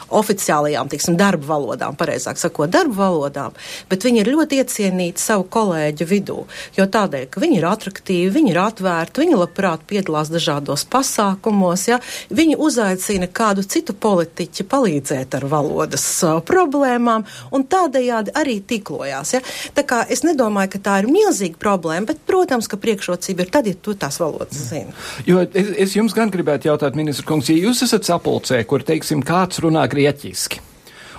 [0.08, 3.56] oficiālajām, tiksim, darba valodām, pareizāk sakot, darba valodām,
[3.90, 6.38] bet viņi ir ļoti iecienīti savu kolēģu vidū,
[6.78, 11.98] jo tādēļ, ka viņi ir atraktīvi, viņi ir atvērti, viņi labprāt piedalās dažādos pasākumos, ja,
[12.30, 19.34] viņi uzaicina kādu citu politiķi palīdzēt ar valodas uh, problēmām un tādējādi arī tīklojās.
[19.36, 19.42] Ja.
[19.74, 23.70] Tā kā es nedomāju, ka tā ir milzīga problēma, bet, protams, ka priekšrocība ir tad,
[23.70, 24.94] ja tu tās valodas zini.
[25.26, 29.24] Jo es, es jums gan gribētu jautāt, ministra kungs, ja jūs esat sapulcē, kur, teiksim,
[29.26, 30.67] kāds runā grieķiski.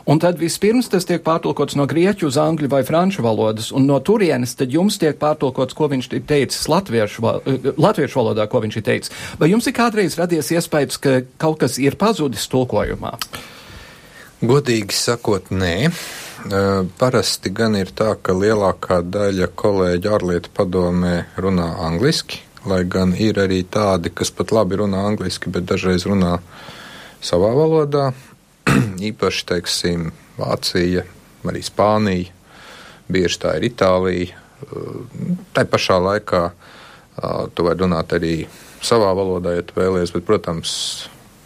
[0.09, 3.99] Un tad vispirms tas tiek pārtulkots no grieķu uz angļu vai franču valodas, un no
[4.01, 7.25] turienes tad jums tiek pārtulkots, ko viņš ir teicis latviešu,
[7.77, 9.13] latviešu valodā, ko viņš ir teicis.
[9.37, 13.13] Vai jums ir kādreiz radies iespējas, ka kaut kas ir pazudis tulkojumā?
[14.41, 15.91] Godīgi sakot, nē.
[16.97, 23.37] Parasti gan ir tā, ka lielākā daļa kolēģi ārlietu padomē runā angliski, lai gan ir
[23.43, 26.39] arī tādi, kas pat labi runā angliski, bet dažreiz runā
[27.21, 28.09] savā valodā.
[29.09, 31.03] īpaši, teiksim, Vācija,
[31.47, 32.31] arī Spānija,
[33.11, 34.37] bieži tā ir Itālija.
[35.55, 36.43] Tā pašā laikā
[37.55, 38.33] tu vari runāt arī
[38.83, 40.71] savā valodā, ja tu vēlies, bet, protams,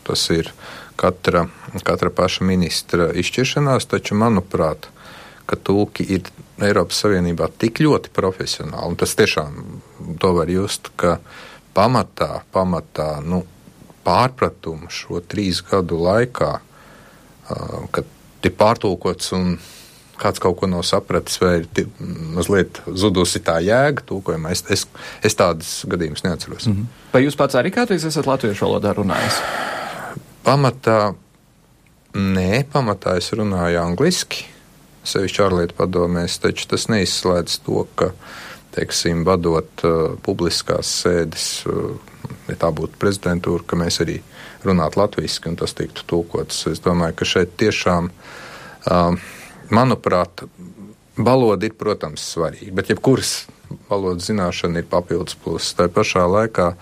[0.05, 0.51] tas ir
[0.99, 1.47] katra,
[1.85, 4.89] katra paša ministra izšķiršanās, taču, manuprāt,
[5.49, 6.29] ka tulki ir
[6.63, 9.57] Eiropas Savienībā tik ļoti profesionāli, un tas tiešām
[10.21, 11.17] to var just, ka
[11.75, 13.43] pamatā, pamatā, nu,
[14.03, 16.57] pārpratumu šo trīs gadu laikā
[17.91, 18.05] kad
[18.43, 19.55] ir pārtulkots un
[20.19, 21.89] kāds kaut ko nav sapratis, vai ir
[22.35, 24.53] mazliet zudusi tā jēga tulkojumā.
[24.53, 24.85] Es, es,
[25.25, 26.67] es tādas gadījumus neatceros.
[26.67, 27.11] Mm -hmm.
[27.13, 29.41] Vai jūs pats arī kādreiz esat latviešu valodā runājis?
[30.43, 31.13] Pamatā,
[32.13, 34.45] nē, pamatā es runāju angliski,
[35.03, 38.11] sevišķi ārlietu padomēs, taču tas neizslēdz to, ka,
[38.75, 41.95] teiksim, vadot uh, publiskās sēdes, uh,
[42.47, 44.21] ja tā būtu prezidentūra, ka mēs arī
[44.67, 46.65] runāt latviešu, un tas tiktu tulkots.
[46.71, 48.09] Es domāju, ka šeit tiešām,
[48.91, 49.19] um,
[49.73, 50.45] manuprāt,
[51.17, 53.43] valoda ir, protams, svarīga, bet jebkuras
[53.89, 55.75] valodas zināšana ir papildus pluss.
[55.77, 56.73] Tā pašā laikā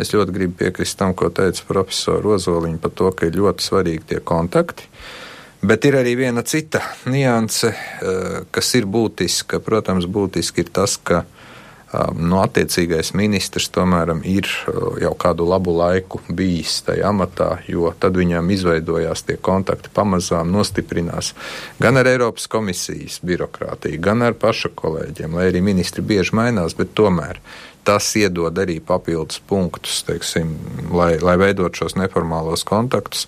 [0.00, 4.06] es ļoti gribu piekrist tam, ko teica profesora Rozoliņa par to, ka ir ļoti svarīgi
[4.12, 4.88] tie kontakti.
[5.60, 6.80] Bet ir arī viena cita
[7.12, 9.60] nianse, uh, kas ir būtiska.
[9.64, 11.39] Protams, būtiski ir tas, ka uh,
[12.14, 14.46] nu, attiecīgais ministrs tomēr ir
[15.02, 21.32] jau kādu labu laiku bijis tajā amatā, jo tad viņam izveidojās tie kontakti pamazām nostiprinās
[21.82, 26.94] gan ar Eiropas komisijas birokrātiju, gan ar paša kolēģiem, lai arī ministri bieži mainās, bet
[26.94, 27.42] tomēr
[27.84, 30.52] tas iedod arī papildus punktus, teiksim,
[30.92, 33.26] lai, lai veidot šos neformālos kontaktus.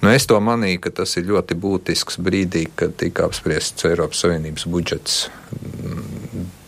[0.00, 4.66] Nu, es to manīju, ka tas ir ļoti būtisks brīdī, kad tika apspriests Eiropas Savienības
[4.70, 5.28] budžets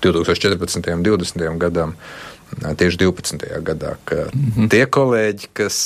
[0.03, 0.93] 2014.
[0.93, 1.59] un 2020.
[1.63, 1.95] gadam,
[2.61, 3.47] tieši 12.
[3.65, 4.69] gadā, ka mm -hmm.
[4.69, 5.79] tie kolēģi, kas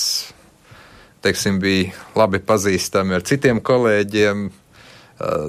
[1.21, 4.51] teiksim, bija labi pazīstami ar citiem kolēģiem,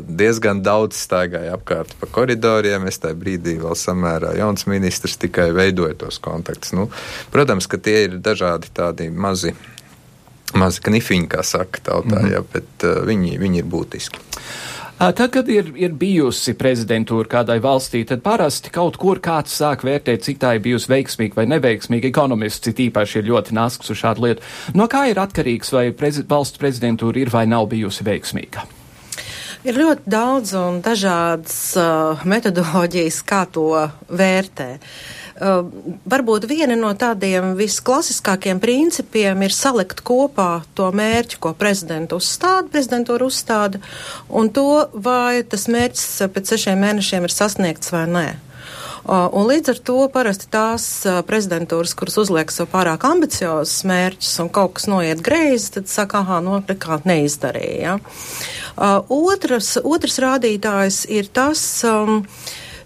[0.07, 2.87] diezgan daudz staigāja apkārt pa koridoriem.
[2.87, 6.73] Es tajā brīdī vēl samērā jauns ministrs tikai veidoja tos kontaktus.
[6.77, 6.87] Nu,
[7.33, 9.55] protams, ka tie ir dažādi tādi mazi.
[10.55, 12.31] Mazi knifiņi, kā saka tautā, mm -hmm.
[12.31, 14.21] ja, bet uh, viņi, viņi ir būtiski.
[14.97, 20.23] Tad, kad ir, ir bijusi prezidentūra kādai valstī, tad parasti kaut kur kāds sāk vērtēt,
[20.23, 22.07] cik tā ir bijusi veiksmīga vai neveiksmīga.
[22.07, 24.41] Ekonomists it īpaši ir ļoti nasks uz šādu lietu.
[24.73, 28.76] No kā ir atkarīgs, vai prezi valsts prezidentūra ir vai nav bijusi veiksmīga?
[29.67, 33.65] Ir ļoti daudz un dažādas uh, metodoloģijas, kā to
[34.07, 34.67] vērtē.
[35.37, 35.67] Uh,
[36.07, 43.27] varbūt viena no tādiem visklasiskākiem principiem ir salikt kopā to mērķi, ko prezidenta uzstāda, prezidentūra
[43.27, 43.81] uzstāda,
[44.31, 48.27] un to, vai tas mērķis pēc sešiem mēnešiem ir sasniegts vai nē.
[49.03, 54.31] Uh, un līdz ar to parasti tās uh, prezidentūras, kuras uzliek sev pārāk ambiciozus mērķus
[54.45, 57.83] un kaut kas noiet greizi, tad saka, ah, no, nekā neizdarīja.
[57.83, 58.55] Ja?
[58.77, 62.19] Uh, otrs, otrs rādītājs ir tas, um,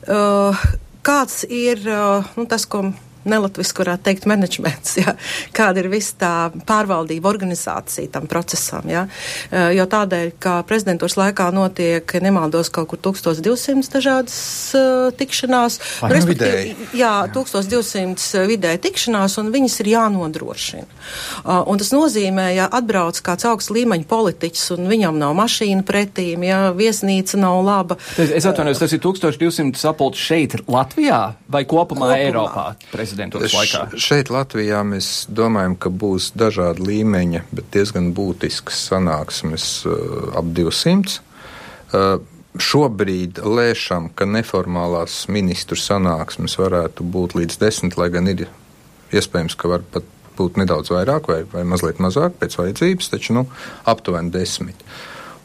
[0.08, 0.66] uh,
[1.04, 2.86] kāds ir nu, tas, ko
[3.26, 5.16] nelatviski varētu teikt, menedžments, ja?
[5.56, 6.34] kāda ir visa tā
[6.68, 8.88] pārvaldība, organizācija tam procesam.
[8.90, 9.06] Ja?
[9.52, 14.38] Eh, jo tādēļ, ka prezidentūras laikā notiek, nemaldos, kaut kur 1200 dažādas
[14.78, 15.78] uh, tikšanās.
[16.02, 16.76] Vai nu vidēji?
[16.98, 20.88] Jā, 1200 vidēji tikšanās, un viņas ir jānodrošina.
[20.88, 26.46] Uh, un tas nozīmē, ja atbrauc kāds augsts līmeņa politiķis, un viņam nav mašīna pretīm,
[26.48, 28.00] ja viesnīca nav laba.
[28.18, 32.20] Es, es atvainojos, tas ir 1200 sapulci šeit Latvijā vai kopumā, kopumā.
[32.26, 32.66] Eiropā?
[32.92, 33.11] Prezident?
[33.12, 33.84] Prezidentūras laikā?
[34.00, 41.20] Šeit Latvijā mēs domājam, ka būs dažādi līmeņi, bet diezgan būtisks sanāksmes uh, ap 200.
[41.92, 42.22] Uh,
[42.60, 48.48] šobrīd lēšam, ka neformālās ministru sanāksmes varētu būt līdz desmit, lai gan ir
[49.12, 50.08] iespējams, ka var pat
[50.40, 53.46] būt nedaudz vairāk vai, vai mazliet mazāk pēc vajadzības, taču nu,
[53.88, 54.84] aptuveni desmit.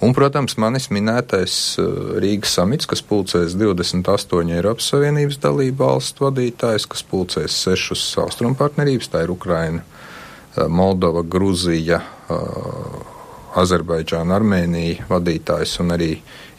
[0.05, 6.85] Un, protams, manis minētais uh, Rīgas samits, kas pulcēs 28 Eiropas Savienības dalību valstu vadītājs,
[6.93, 13.15] kas pulcēs sešus austrumu partnerības, tā ir Ukraina, uh, Moldova, Gruzija, uh,
[13.57, 16.11] Azerbaidžāna, Armēnija vadītājs un arī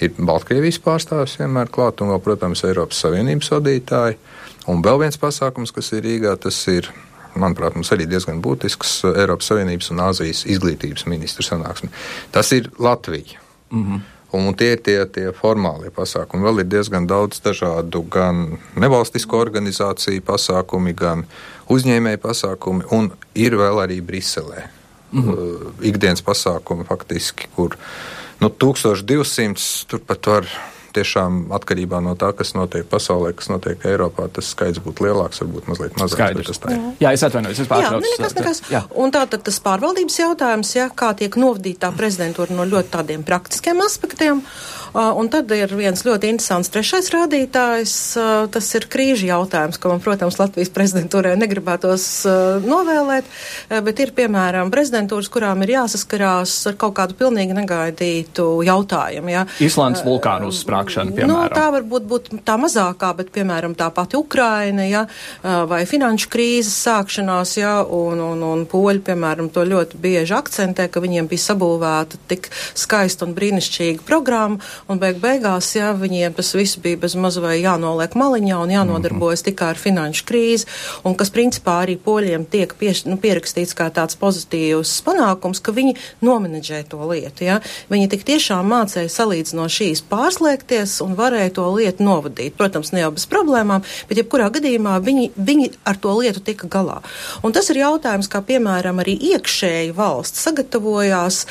[0.01, 4.17] ir Baltkrievijas pārstāvis vienmēr klāt, un vēl, protams, Eiropas Savienības vadītāji.
[4.73, 6.89] Un vēl viens pasākums, kas ir Rīgā, tas ir
[7.41, 11.89] manuprāt, mums arī diezgan būtisks Eiropas Savienības un Āzijas izglītības ministru sanāksme.
[12.31, 13.39] Tas ir Latvija.
[13.71, 14.01] Mm -hmm.
[14.31, 16.43] Un tie ir tie, tie formālie pasākumi.
[16.43, 21.23] Vēl ir diezgan daudz dažādu gan nevalstisko organizāciju pasākumi, gan
[21.71, 24.67] uzņēmēju pasākumi, un ir vēl arī Briselē.
[25.11, 25.73] Mm -hmm.
[25.81, 27.77] ikdienas pasākumi faktiski, kur
[28.39, 30.45] nu, 1200 turpat var
[30.97, 35.69] tiešām atkarībā no tā, kas notiek pasaulē, kas notiek Eiropā, tas skaits būtu lielāks, varbūt
[35.71, 36.61] mazliet mazāks.
[36.67, 36.79] Jā.
[37.05, 38.07] jā, es atvainojos, es pārtraucu.
[38.07, 38.61] Jā, nekas, nekas.
[38.73, 38.83] Jā.
[38.97, 43.81] Un tātad tas pārvaldības jautājums, jā, kā tiek novadīta tā prezidentūra no ļoti tādiem praktiskiem
[43.85, 44.41] aspektiem.
[44.97, 47.93] Un tad ir viens ļoti interesants trešais rādītājs.
[48.53, 52.05] Tas ir krīžu jautājums, ko man, protams, Latvijas prezidentūrai negribētos
[52.65, 53.29] novēlēt,
[53.85, 59.33] bet ir, piemēram, prezidentūras, kurām ir jāsaskarās ar kaut kādu pilnīgi negaidītu jautājumu.
[59.35, 59.43] Ja.
[59.61, 61.33] Islandes vulkānu uzsprāgšana, piemēram.
[61.35, 65.05] Nu, tā varbūt būtu tā mazākā, bet, piemēram, tā pati Ukraina, ja,
[65.43, 71.05] vai finanšu krīzes sākšanās, ja, un, un, un poļi, piemēram, to ļoti bieži akcentē, ka
[71.05, 74.57] viņiem bija sabūvēta tik skaista un brīnišķīga programma,
[74.91, 79.41] un beig beigās, jā, viņiem tas viss bija bez maz vai jānoliek maliņā un jānodarbojas
[79.41, 79.49] mm -hmm.
[79.51, 80.65] tikai ar finanšu krīzi,
[81.03, 85.95] un kas principā arī poļiem tiek pieš, nu, pierakstīts kā tāds pozitīvs panākums, ka viņi
[86.21, 87.59] nomenedžē to lietu, jā.
[87.89, 92.53] Viņi tik tiešām mācēja salīdz no šīs pārslēgties un varēja to lietu novadīt.
[92.57, 97.01] Protams, ne jau bez problēmām, bet jebkurā gadījumā viņi, viņi ar to lietu tika galā.
[97.43, 101.45] Un tas ir jautājums, kā piemēram arī iekšēji valsts sagatavojās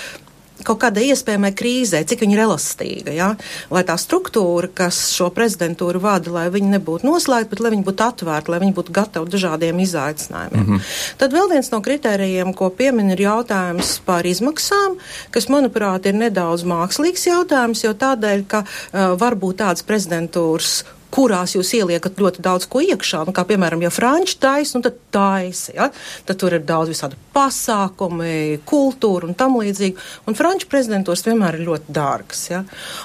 [0.64, 3.28] kaut kādai iespējamai krīzē, cik viņa ir elastīga, ja?
[3.72, 8.06] lai tā struktūra, kas šo prezidentūru vada, lai viņi nebūtu noslēgta, bet lai viņi būtu
[8.06, 10.64] atvērti, lai viņi būtu gatavi dažādiem izaicinājumiem.
[10.64, 11.16] Mm -hmm.
[11.20, 14.96] Tad vēl viens no kritērijiem, ko piemin, ir jautājums par izmaksām,
[15.30, 20.84] kas, manuprāt, ir nedaudz mākslīgs jautājums, jo tādēļ, ka uh, var būt tādas prezidentūras
[21.16, 23.24] kurās jūs ieliekat ļoti daudz ko iekšā.
[23.26, 25.72] Nu, kā piemēram, ja franči taisa, nu tad taisa.
[25.76, 25.88] Ja?
[26.28, 29.96] Tad tur ir daudz visādi pasākumi, kultūra un tam līdzīgi.
[30.28, 32.42] Un franču prezidentūras vienmēr ir ļoti dārgas.
[32.52, 32.62] Ja?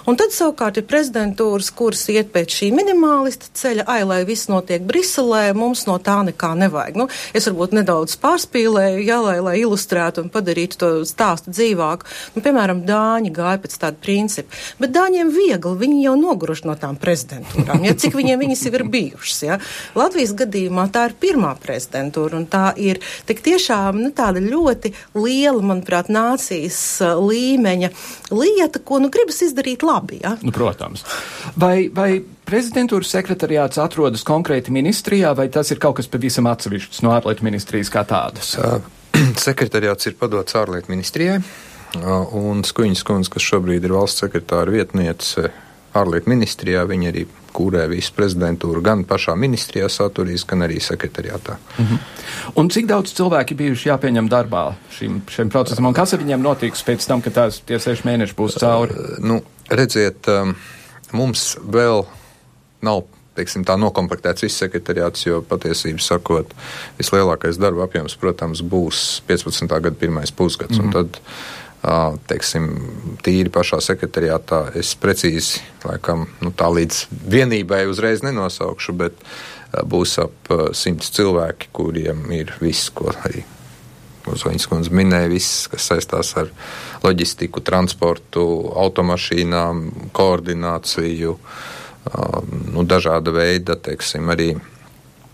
[0.10, 4.84] Un tad savukārt ir prezidentūras, kuras iet pēc šī minimālista ceļa, ai, lai viss notiek
[4.88, 7.00] Briselē, mums no tā nekā nevajag.
[7.00, 12.10] Nu, es varbūt nedaudz pārspīlēju, ja, lai, lai ilustrētu un padarītu to stāstu dzīvāku.
[12.36, 14.52] Nu, piemēram, Dāņi gāja pēc tāda principa.
[14.82, 17.86] Bet Dāņiem viegli, viņi jau noguruši no tām prezidentūrām.
[17.88, 17.96] Ja?
[18.02, 19.40] Cik viņiem viņas jau ir bijušas.
[19.46, 19.58] Ja?
[19.98, 25.62] Latvijas gadījumā tā ir pirmā prezidentūra un tā ir tik tiešām nu, tāda ļoti liela,
[25.62, 26.82] manuprāt, nācijas
[27.22, 27.92] līmeņa
[28.34, 30.22] lieta, ko nu gribas izdarīt labi.
[30.24, 30.36] Ja?
[30.42, 31.06] Nu, protams.
[31.60, 37.14] Vai, vai prezidentūras sekretariāts atrodas konkrēti ministrijā, vai tas ir kaut kas pavisam atsevišķs no
[37.16, 38.56] ārlietu ministrijas kā tādas?
[39.48, 41.42] Sekretariāts ir padots ārlietu ministrijai,
[42.38, 45.52] un Skuņas kundze, kas šobrīd ir valsts sekretāra vietniece
[45.98, 51.58] ārlietu ministrijā, viņa arī kūrē visu prezidentūru gan pašā ministrijā saturīs, gan arī sekretariātā.
[51.78, 52.00] Mm -hmm.
[52.56, 56.84] Un cik daudz cilvēki bijuši jāpieņem darbā šim, šim procesam, un kas ar viņiem notiks
[56.84, 58.92] pēc tam, kad tās tie seši mēneši būs cauri?
[58.92, 60.56] Uh, nu, redziet, um,
[61.12, 62.06] mums vēl
[62.82, 63.04] nav
[63.36, 66.54] teiksim, tā nokomplektēts viss sekretariāts, jo patiesībā sakot,
[67.00, 69.68] vislielākais darba apjoms, protams, būs 15.
[69.68, 70.78] gada pirmais pusgads.
[70.78, 71.18] Mm -hmm
[72.30, 72.68] teiksim,
[73.26, 74.68] tīri pašā sekretariātā.
[74.78, 79.26] Es precīzi, laikam, nu, tā līdz vienībai uzreiz nenosaukšu, bet
[79.88, 83.46] būs ap simts cilvēki, kuriem ir viss, ko arī
[84.30, 86.52] Uzvaņas kundze minēja, viss, kas saistās ar
[87.02, 88.44] loģistiku, transportu,
[88.84, 89.80] automašīnām,
[90.14, 91.38] koordināciju,
[92.76, 94.52] nu, dažāda veida, teiksim, arī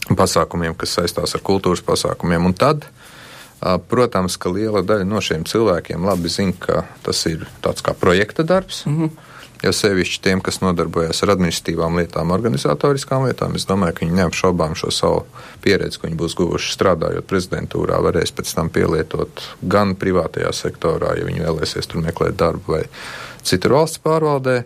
[0.07, 2.47] pasākumiem, kas saistās ar kultūras pasākumiem.
[2.47, 2.88] Un tad
[3.62, 8.43] Protams, ka liela daļa no šiem cilvēkiem labi zina, ka tas ir tāds kā projekta
[8.43, 8.86] darbs.
[8.86, 9.10] Mm -hmm.
[9.63, 14.76] Jo sevišķi tiem, kas nodarbojas ar administratīvām lietām, organizatoriskām lietām, es domāju, ka viņi neapšaubām
[14.78, 15.24] šo savu
[15.63, 21.26] pieredzi, ko viņi būs guvuši strādājot prezidentūrā, varēs pēc tam pielietot gan privātajā sektorā, ja
[21.26, 22.84] viņi vēlēsies tur meklēt darbu vai
[23.41, 24.63] citur valsts pārvaldē.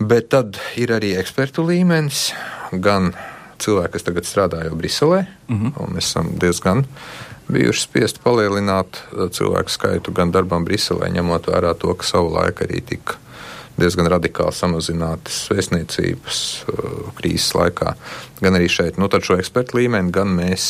[0.00, 2.32] Bet tad ir arī ekspertu līmenis,
[2.72, 3.12] gan
[3.60, 5.72] cilvēki, kas tagad strādā jau Briselē, mm -hmm.
[5.76, 6.86] un mēs esam diezgan
[7.54, 12.66] bijuši spiest palielināt uh, cilvēku skaitu gan darbam Briselē, ņemot vērā to, ka savu laiku
[12.66, 13.18] arī tika
[13.80, 16.40] diezgan radikāli samazinātas vēstniecības
[17.16, 17.94] krīzes laikā.
[18.42, 20.66] Gan arī šeit, nu, tad šo ekspertu līmeni, gan mēs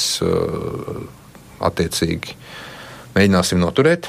[1.67, 2.37] attiecīgi
[3.17, 4.07] mēģināsim noturēt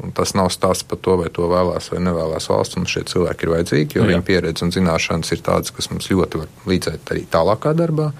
[0.00, 2.78] Un tas nav stāsts par to, vai to vēlās vai nevēlas valsts.
[2.78, 6.08] Mums šie cilvēki ir vajadzīgi, jo nu, viņu pieredze un zināšanas ir tādas, kas mums
[6.12, 8.10] ļoti var līdzēt arī tālākā darbā.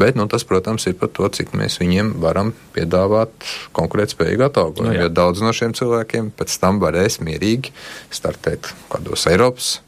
[0.00, 3.46] Bet nu, tas, protams, ir par to, cik mēs viņiem varam piedāvāt
[3.78, 4.96] konkurētspējīgu atalgojumu.
[4.96, 7.74] Nu, jo daudz no šiem cilvēkiem pēc tam varēs mierīgi
[8.10, 9.78] startēt kādos Eiropas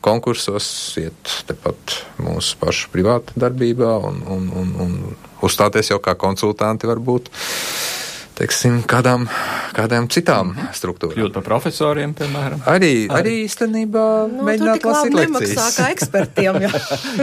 [0.00, 0.66] konkursos,
[1.00, 4.94] iet tepat mūsu pašu privāta darbībā un, un, un, un
[5.44, 7.28] uzstāties jau kā konsultanti varbūt
[8.40, 9.26] teiksim, kādām,
[9.76, 10.72] kādām citām mhm.
[10.76, 11.16] struktūrām.
[11.18, 12.62] Kļūt par profesoriem, piemēram.
[12.70, 15.76] Arī, arī īstenībā nu, mēģināt lasīt lekcijas.
[15.76, 16.60] kā ekspertiem.
[16.66, 16.72] jā.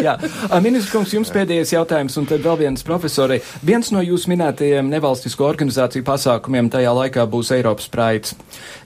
[0.06, 0.16] jā.
[0.64, 3.40] Ministrs kungs, jums pēdējais jautājums, un tad vēl viens profesorei.
[3.66, 8.38] Viens no jūsu minētajiem nevalstisko organizāciju pasākumiem tajā laikā būs Eiropas praids.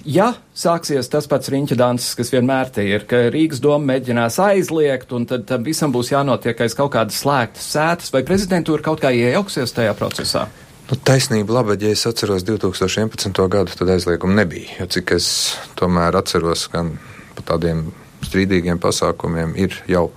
[0.08, 5.14] Ja sāksies tas pats riņķa danses, kas vienmēr te ir, ka Rīgas doma mēģinās aizliegt,
[5.16, 9.14] un tad tam visam būs jānotiek aiz kaut kādas slēgtas sētas, vai prezidentūra kaut kā
[9.16, 10.48] iejauksies tajā procesā?
[10.92, 13.32] Nu, taisnība laba, ja es atceros 2011.
[13.48, 14.74] gadu, tad aizlieguma nebija.
[14.82, 15.28] Jo cik es
[15.80, 16.98] tomēr atceros, gan
[17.38, 17.86] par tādiem
[18.28, 20.10] strīdīgiem pasākumiem ir jau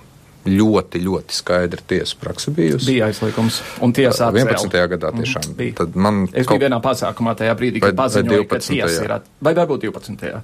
[0.45, 2.89] ļoti, ļoti skaidra tiesa praksa bijusi.
[2.89, 4.33] Bija aizliegums, un atcēla.
[4.35, 4.75] 11.
[4.95, 5.45] gadā mhm, tiešām.
[5.47, 5.77] Mm, bija.
[5.79, 6.61] Tad man es biju kaut...
[6.65, 9.31] vienā pasākumā tajā brīdī, kad paziņoja, ka tiesa ir, at...
[9.47, 10.35] vai varbūt 12.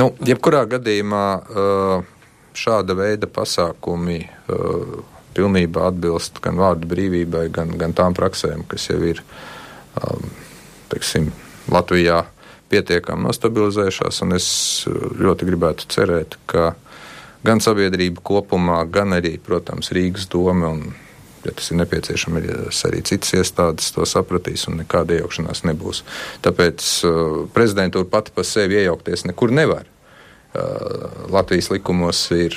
[0.00, 1.26] Nu, jebkurā gadījumā
[2.56, 4.18] šāda veida pasākumi
[5.36, 9.57] pilnībā atbilst gan vārdu brīvībai, gan, gan tām praksēm, kas jau ir um,
[10.92, 11.30] teiksim,
[11.72, 12.22] Latvijā
[12.68, 14.22] pietiekami nostabilizējušās.
[14.36, 14.48] Es
[14.88, 16.72] ļoti gribētu cerēt, ka
[17.46, 20.82] gan sabiedrība kopumā, gan arī, protams, Rīgas doma un,
[21.46, 26.02] ja tas ir nepieciešams, arī citas iestādes to sapratīs un nekāda iejaukšanās nebūs.
[26.44, 29.88] Tāpēc uh, prezidentūra pati par sevi iejaukties nekur nevar.
[30.48, 32.56] Uh, Latvijas likumos ir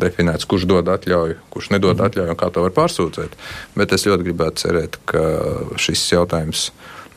[0.00, 2.10] definēts, kurš dod atļauju, kurš nedod mhm.
[2.10, 3.38] atļauju un kā to var pārsūdzēt.
[3.78, 5.24] Bet es ļoti gribētu cerēt, ka
[5.80, 6.68] šis jautājums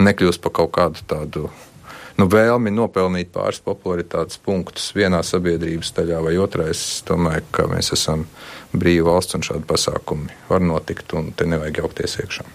[0.01, 1.49] nekļūs par kaut kādu tādu
[2.21, 6.67] nu, vēlmi nopelnīt pāris popularitātes punktus vienā sabiedrības daļā vai otrā.
[6.71, 8.25] Es domāju, ka mēs esam
[8.71, 12.47] brīva valsts un šādi pasākumi var notikt, un te nevajag jaukties iekšā.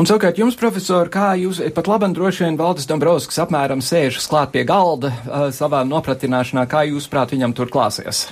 [0.00, 4.54] Un savukārt jums, profesor, kā jūs pat labam droši vien Valdis Dombrovskis apmēram sēžas klāt
[4.54, 8.30] pie galda uh, savā nopratināšanā, kā jūs prāt viņam tur klāsies?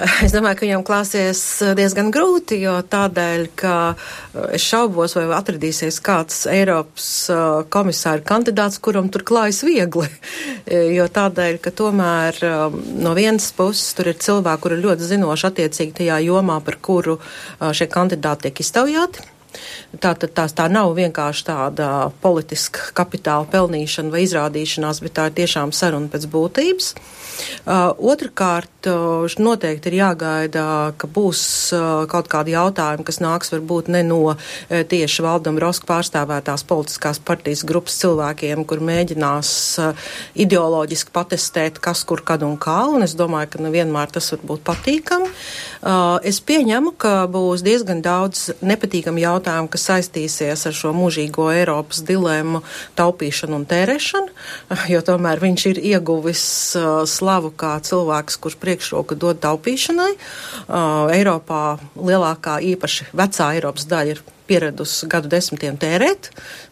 [0.24, 1.40] Es domāju, ka viņam klāsies
[1.76, 3.74] diezgan grūti, jo tādēļ, ka
[4.54, 7.08] es šaubos, vai atradīsies kāds Eiropas
[7.72, 10.08] komisāra kandidāts, kuram tur klājas viegli.
[10.70, 12.36] Jo tādēļ, ka tomēr
[13.02, 17.16] no vienas puses tur ir cilvēki, kuri ir ļoti zinoši attiecīgi tajā jomā, par kuru
[17.58, 19.24] šie kandidāti tiek iztaujāti.
[20.00, 21.88] Tā, tā, tā, tā nav vienkārši tāda
[22.22, 26.92] politiska kapitāla pelnīšana vai izrādīšanās, bet tā ir tiešām saruna pēc būtības.
[27.64, 30.64] Uh, Otrakārt, uh, noteikti ir jāgaida,
[31.00, 31.42] ka būs
[31.72, 34.36] uh, kaut kādi jautājumi, kas nāks varbūt ne no uh,
[34.68, 42.22] tieši Valdam Roska pārstāvētās politiskās partijas grupas cilvēkiem, kur mēģinās uh, ideoloģiski patestēt, kas kur,
[42.26, 45.30] kad un kā, un es domāju, ka nevienmēr tas var būt patīkami.
[45.30, 45.69] Uh,
[46.26, 52.62] es pieņemu, ka būs diezgan daudz nepatīkami jautājumi, kas saistīsies ar šo mūžīgo Eiropas dilemmu
[53.00, 54.34] taupīšanu un tērēšanu,
[54.94, 56.44] jo tomēr viņš ir ieguvis
[56.76, 60.12] uh, slavu kā cilvēks, kurš priekšroka dod taupīšanai.
[60.66, 66.30] Uh, Eiropā lielākā īpaši vecā Eiropas daļa ir pieradusi gadu desmitiem tērēt.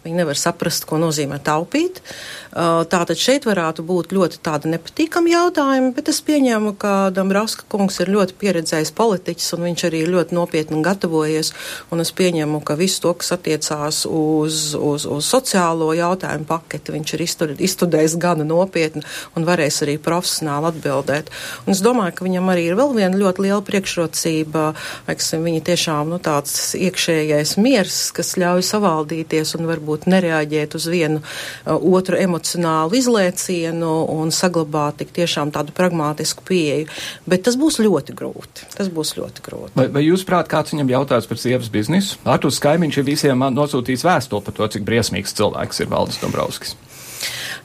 [0.08, 2.00] Viņi nevar saprast, ko nozīmē taupīt.
[2.48, 8.00] Uh, tātad šeit varētu būt ļoti tādi nepatīkami jautājumi, bet es pieņēmu, ka Dambrauska kungs
[8.00, 11.52] ir ļoti pieredzējis politiķis un viņš arī ļoti nopietni gatavojies.
[11.92, 17.14] Un es pieņēmu, ka visu to, kas attiecās uz, uz, uz sociālo jautājumu paketi, viņš
[17.18, 17.26] ir
[17.68, 19.04] izstudējis gana nopietni
[19.36, 21.28] un varēs arī profesionāli atbildēt.
[21.66, 24.70] Un es domāju, ka viņam arī ir vēl viena ļoti liela priekšrocība,
[25.10, 31.18] laikam, viņa tiešām nu, tāds iekšējais miers, kas ļauj savaldīties un varbūt nereaģēt uz vienu
[31.22, 36.88] uh, otru emocionālu izlēcienu un saglabāt tik tiešām tādu pragmātisku pieeju.
[37.26, 38.68] Bet tas būs ļoti grūti.
[38.76, 39.74] Tas būs ļoti grūti.
[39.78, 42.20] Vai, vai jūs prāt, kāds viņam jautājums par sievas biznesu?
[42.28, 46.76] Artus Kaimiņš ir visiem nosūtījis vēstuli par to, cik briesmīgs cilvēks ir Valdis Dombrovskis.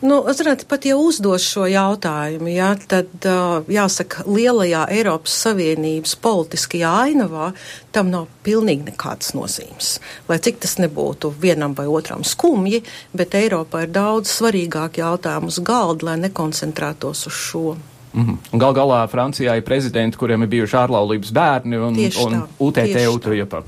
[0.04, 3.24] Nu, ziniet, pat ja uzdos šo jautājumu, jā, tad
[3.72, 7.54] jāsaka, lielajā Eiropas Savienības politiskajā ainavā
[7.96, 9.94] tam nav pilnīgi nekādas nozīmes.
[10.28, 12.84] Lai cik tas nebūtu vienam vai otram skumji,
[13.16, 17.66] bet Eiropā ir daudz svarīgāk jautājumu uz galda, lai nekoncentrētos uz šo.
[18.14, 18.38] Mm -hmm.
[18.52, 22.42] Un gal galā Francijā ir prezidenti, kuriem ir bijuši ārlaulības bērni un, tieši un tā,
[22.60, 23.54] UTT UTJP.
[23.54, 23.64] Uh,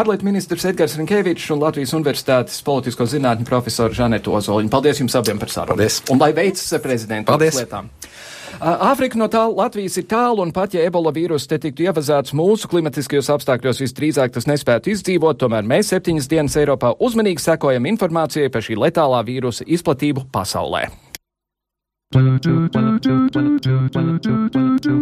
[0.00, 4.68] ārlietu ministrs Edgars Rinkevičs un Latvijas Universitātes politisko zinātņu profesora Žaneta Ozoliņa.
[4.68, 5.76] Paldies jums abiem par sarunu.
[5.76, 6.02] Paldies.
[6.10, 7.88] Un lai veicas ar prezidentu lietām.
[8.60, 12.70] Āfrika no tālu Latvijas ir tālu, un pat ja ebola vīruss te tiktu ievazāts mūsu
[12.70, 18.62] klimatiskajos apstākļos, visdrīzāk tas nespētu izdzīvot, tomēr mēs septiņas dienas Eiropā uzmanīgi sekojam informācijai par
[18.62, 20.86] šī letālā vīrusa izplatību pasaulē.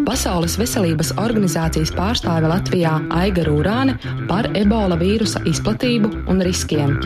[0.06, 3.98] Pasaules veselības organizācijas pārstāve Latvijā Aiga Rūrāne
[4.30, 6.96] par ebola vīrusa izplatību un riskiem.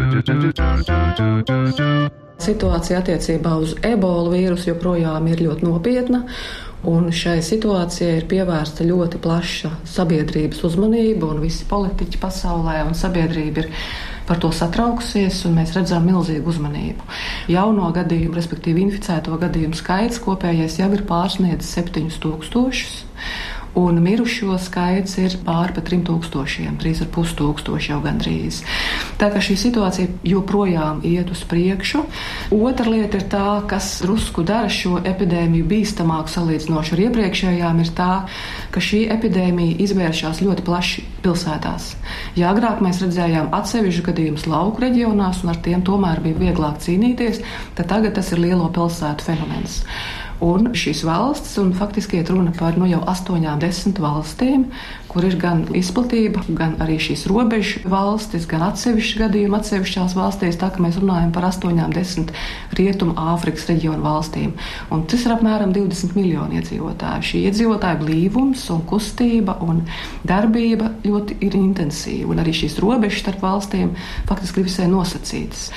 [2.46, 6.22] Situācija attiecībā uz ebola vīrusu joprojām ir ļoti nopietna.
[6.86, 13.64] Un šai situācijai ir pievērsta ļoti plaša sabiedrības uzmanība, un visi politiķi pasaulē un sabiedrība
[13.64, 13.74] ir
[14.27, 17.07] par to satraukusies, un mēs redzam milzīgu uzmanību.
[17.53, 22.51] Jauno gadījumu, respektīvi inficēto gadījumu skaits kopējais jau ir pārsniedzis 7000
[23.77, 28.62] un mirušo skaits ir pāri pa 3000, 3,5 tūkstoši jau gandrīz.
[29.20, 32.03] Tā kā šī situācija joprojām iet uz priekšu.
[32.57, 38.11] Otra lieta ir tā, kas drusku dara šo epidēmiju bīstamāku salīdzinoši ar iepriekšējām, ir tā,
[38.72, 41.93] ka šī epidēmija izvēršas ļoti plaši pilsētās.
[42.39, 47.43] Ja agrāk mēs redzējām atsevišķu gadījumus lauku reģionās, un ar tiem tomēr bija vieglāk cīnīties,
[47.77, 49.83] tad tagad tas ir lielo pilsētu fenomens.
[50.45, 54.66] Un šīs valsts, un faktiski ir runa par nu, jau astoņām, desmit valstīm,
[55.16, 60.68] kur ir gan izplatība, gan arī šīs robežu valstis, gan atsevišķi gadījumi atsevišķās valstīs, tā
[60.74, 62.34] ka mēs runājam par astoņām, desmit
[62.76, 64.52] rietumu Āfrikas reģionu valstīm.
[64.92, 67.24] Un tas ir apmēram 20 miljoni iedzīvotāju.
[67.30, 69.80] Šī iedzīvotāja blīvums un kustība un
[70.28, 73.94] darbība ļoti ir intensīva, un arī šīs robežas starp valstīm
[74.28, 75.70] faktiski ir visai nosacītas.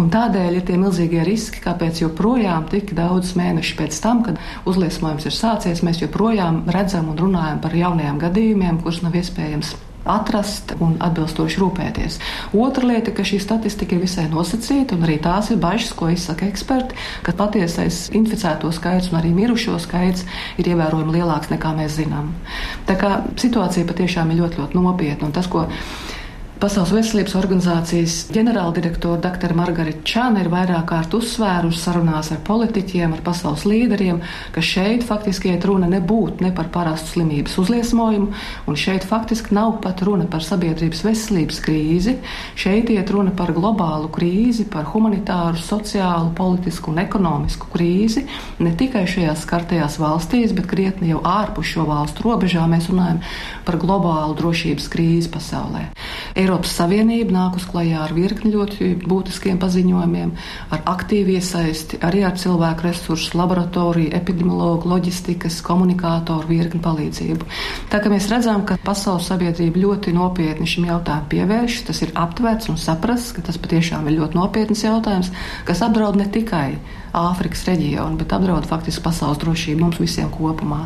[0.00, 5.28] Un tādēļ ir tie milzīgie riski, kāpēc joprojām tik daudz mēnešu pēc tam, kad uzliesmojums
[5.28, 9.74] ir sācies, mēs joprojām redzam un runājam par jaunajiem gadījumiem, kurus nav iespējams
[10.06, 12.20] atrast un atbilstoši rūpēties.
[12.54, 16.46] Otra lieta, ka šī statistika ir visai nosacīta, un arī tās ir bažas, ko izsaka
[16.46, 16.94] eksperti,
[17.26, 20.22] ka patiesais inficēto skaits un arī mirušo skaits
[20.62, 22.30] ir ievērojami lielāks nekā mēs zinām.
[22.86, 25.26] Tā kā situācija patiešām ir ļoti, ļoti nopietna.
[25.26, 25.66] Un tas, ko
[26.56, 29.52] Pasaules veselības organizācijas ģenerāldirektora dr.
[29.52, 34.22] Margarita Čāna ir vairāk kārt uzsvērusi sarunās ar politiķiem, ar pasaules līderiem,
[34.54, 38.30] ka šeit faktiski iet runa nebūt ne par parastu slimības uzliesmojumu,
[38.72, 42.14] un šeit faktiski nav pat runa par sabiedrības veselības krīzi.
[42.56, 48.24] Šeit iet runa par globālu krīzi, par humanitāru, sociālu, politisku un ekonomisku krīzi.
[48.64, 53.20] Ne tikai šajās skartajās valstīs, bet krietni jau ārpus šo valstu robežām mēs runājam
[53.68, 55.90] par globālu drošības krīzi pasaulē.
[56.46, 60.28] Eiropas Savienība nāk uz klajā ar virkni ļoti būtiskiem paziņojumiem,
[60.70, 67.50] ar aktīvu iesaisti, arī ar cilvēku resursu, laboratoriju, epidemiologu, loģistikas, komunikātoru virkni palīdzību.
[67.90, 72.70] Tā kā mēs redzam, ka pasaules sabiedrība ļoti nopietni šim jautājumam pievēršas, tas ir aptverts
[72.70, 75.34] un saprasts, ka tas patiešām ir ļoti nopietns jautājums,
[75.66, 76.76] kas apdraud ne tikai
[77.16, 80.84] Āfrikas reģionu, bet apdraud faktiski pasaules drošību mums visiem kopumā.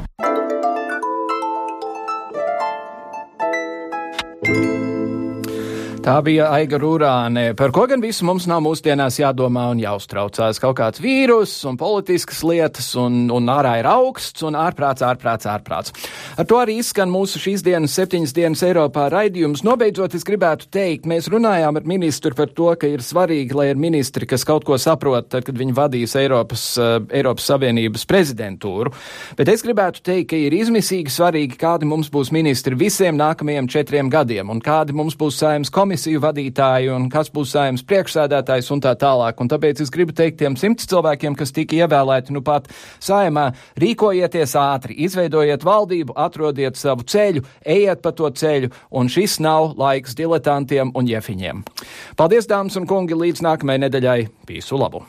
[6.11, 10.59] Tā bija Aiga Rūrāne, par ko gan visu mums nav mūsdienās jādomā un jāuztraucās.
[10.59, 15.95] Kaut kāds vīrus un politiskas lietas, un, un ārā ir augsts, un ārprāts, ārprāts, ārprāts.
[16.35, 19.63] Ar to arī izskan mūsu šīs dienas septiņas dienas Eiropā raidījums.
[19.63, 23.79] Nobeidzot, es gribētu teikt, mēs runājām ar ministru par to, ka ir svarīgi, lai ir
[23.79, 28.91] ministri, kas kaut ko saprot, tad, kad viņi vadīs Eiropas, uh, Eiropas Savienības prezidentūru.
[29.39, 34.11] Bet es gribētu teikt, ka ir izmisīgi svarīgi, kādi mums būs ministri visiem nākamajiem četriem
[34.11, 38.81] gadiem, un kādi mums būs saimnes komisija komisiju vadītāji un kas būs saimnes priekšsēdētājs un
[38.81, 39.37] tā tālāk.
[39.41, 42.71] Un tāpēc es gribu teikt tiem simts cilvēkiem, kas tika ievēlēti nu pat
[43.01, 49.77] saimā, rīkojieties ātri, izveidojiet valdību, atrodiet savu ceļu, ejiet pa to ceļu, un šis nav
[49.77, 51.65] laiks diletantiem un jefiņiem.
[52.17, 54.21] Paldies, dāmas un kungi, līdz nākamajai nedēļai.
[54.49, 55.05] Visu labu!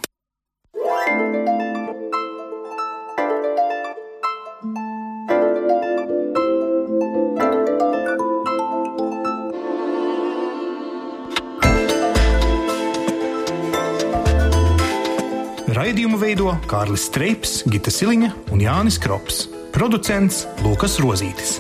[15.82, 19.47] Raidījumu veido Kārlis Streips, Gita Siliņa un Jānis Krops.
[19.73, 21.57] Producents Lukas Rozītis.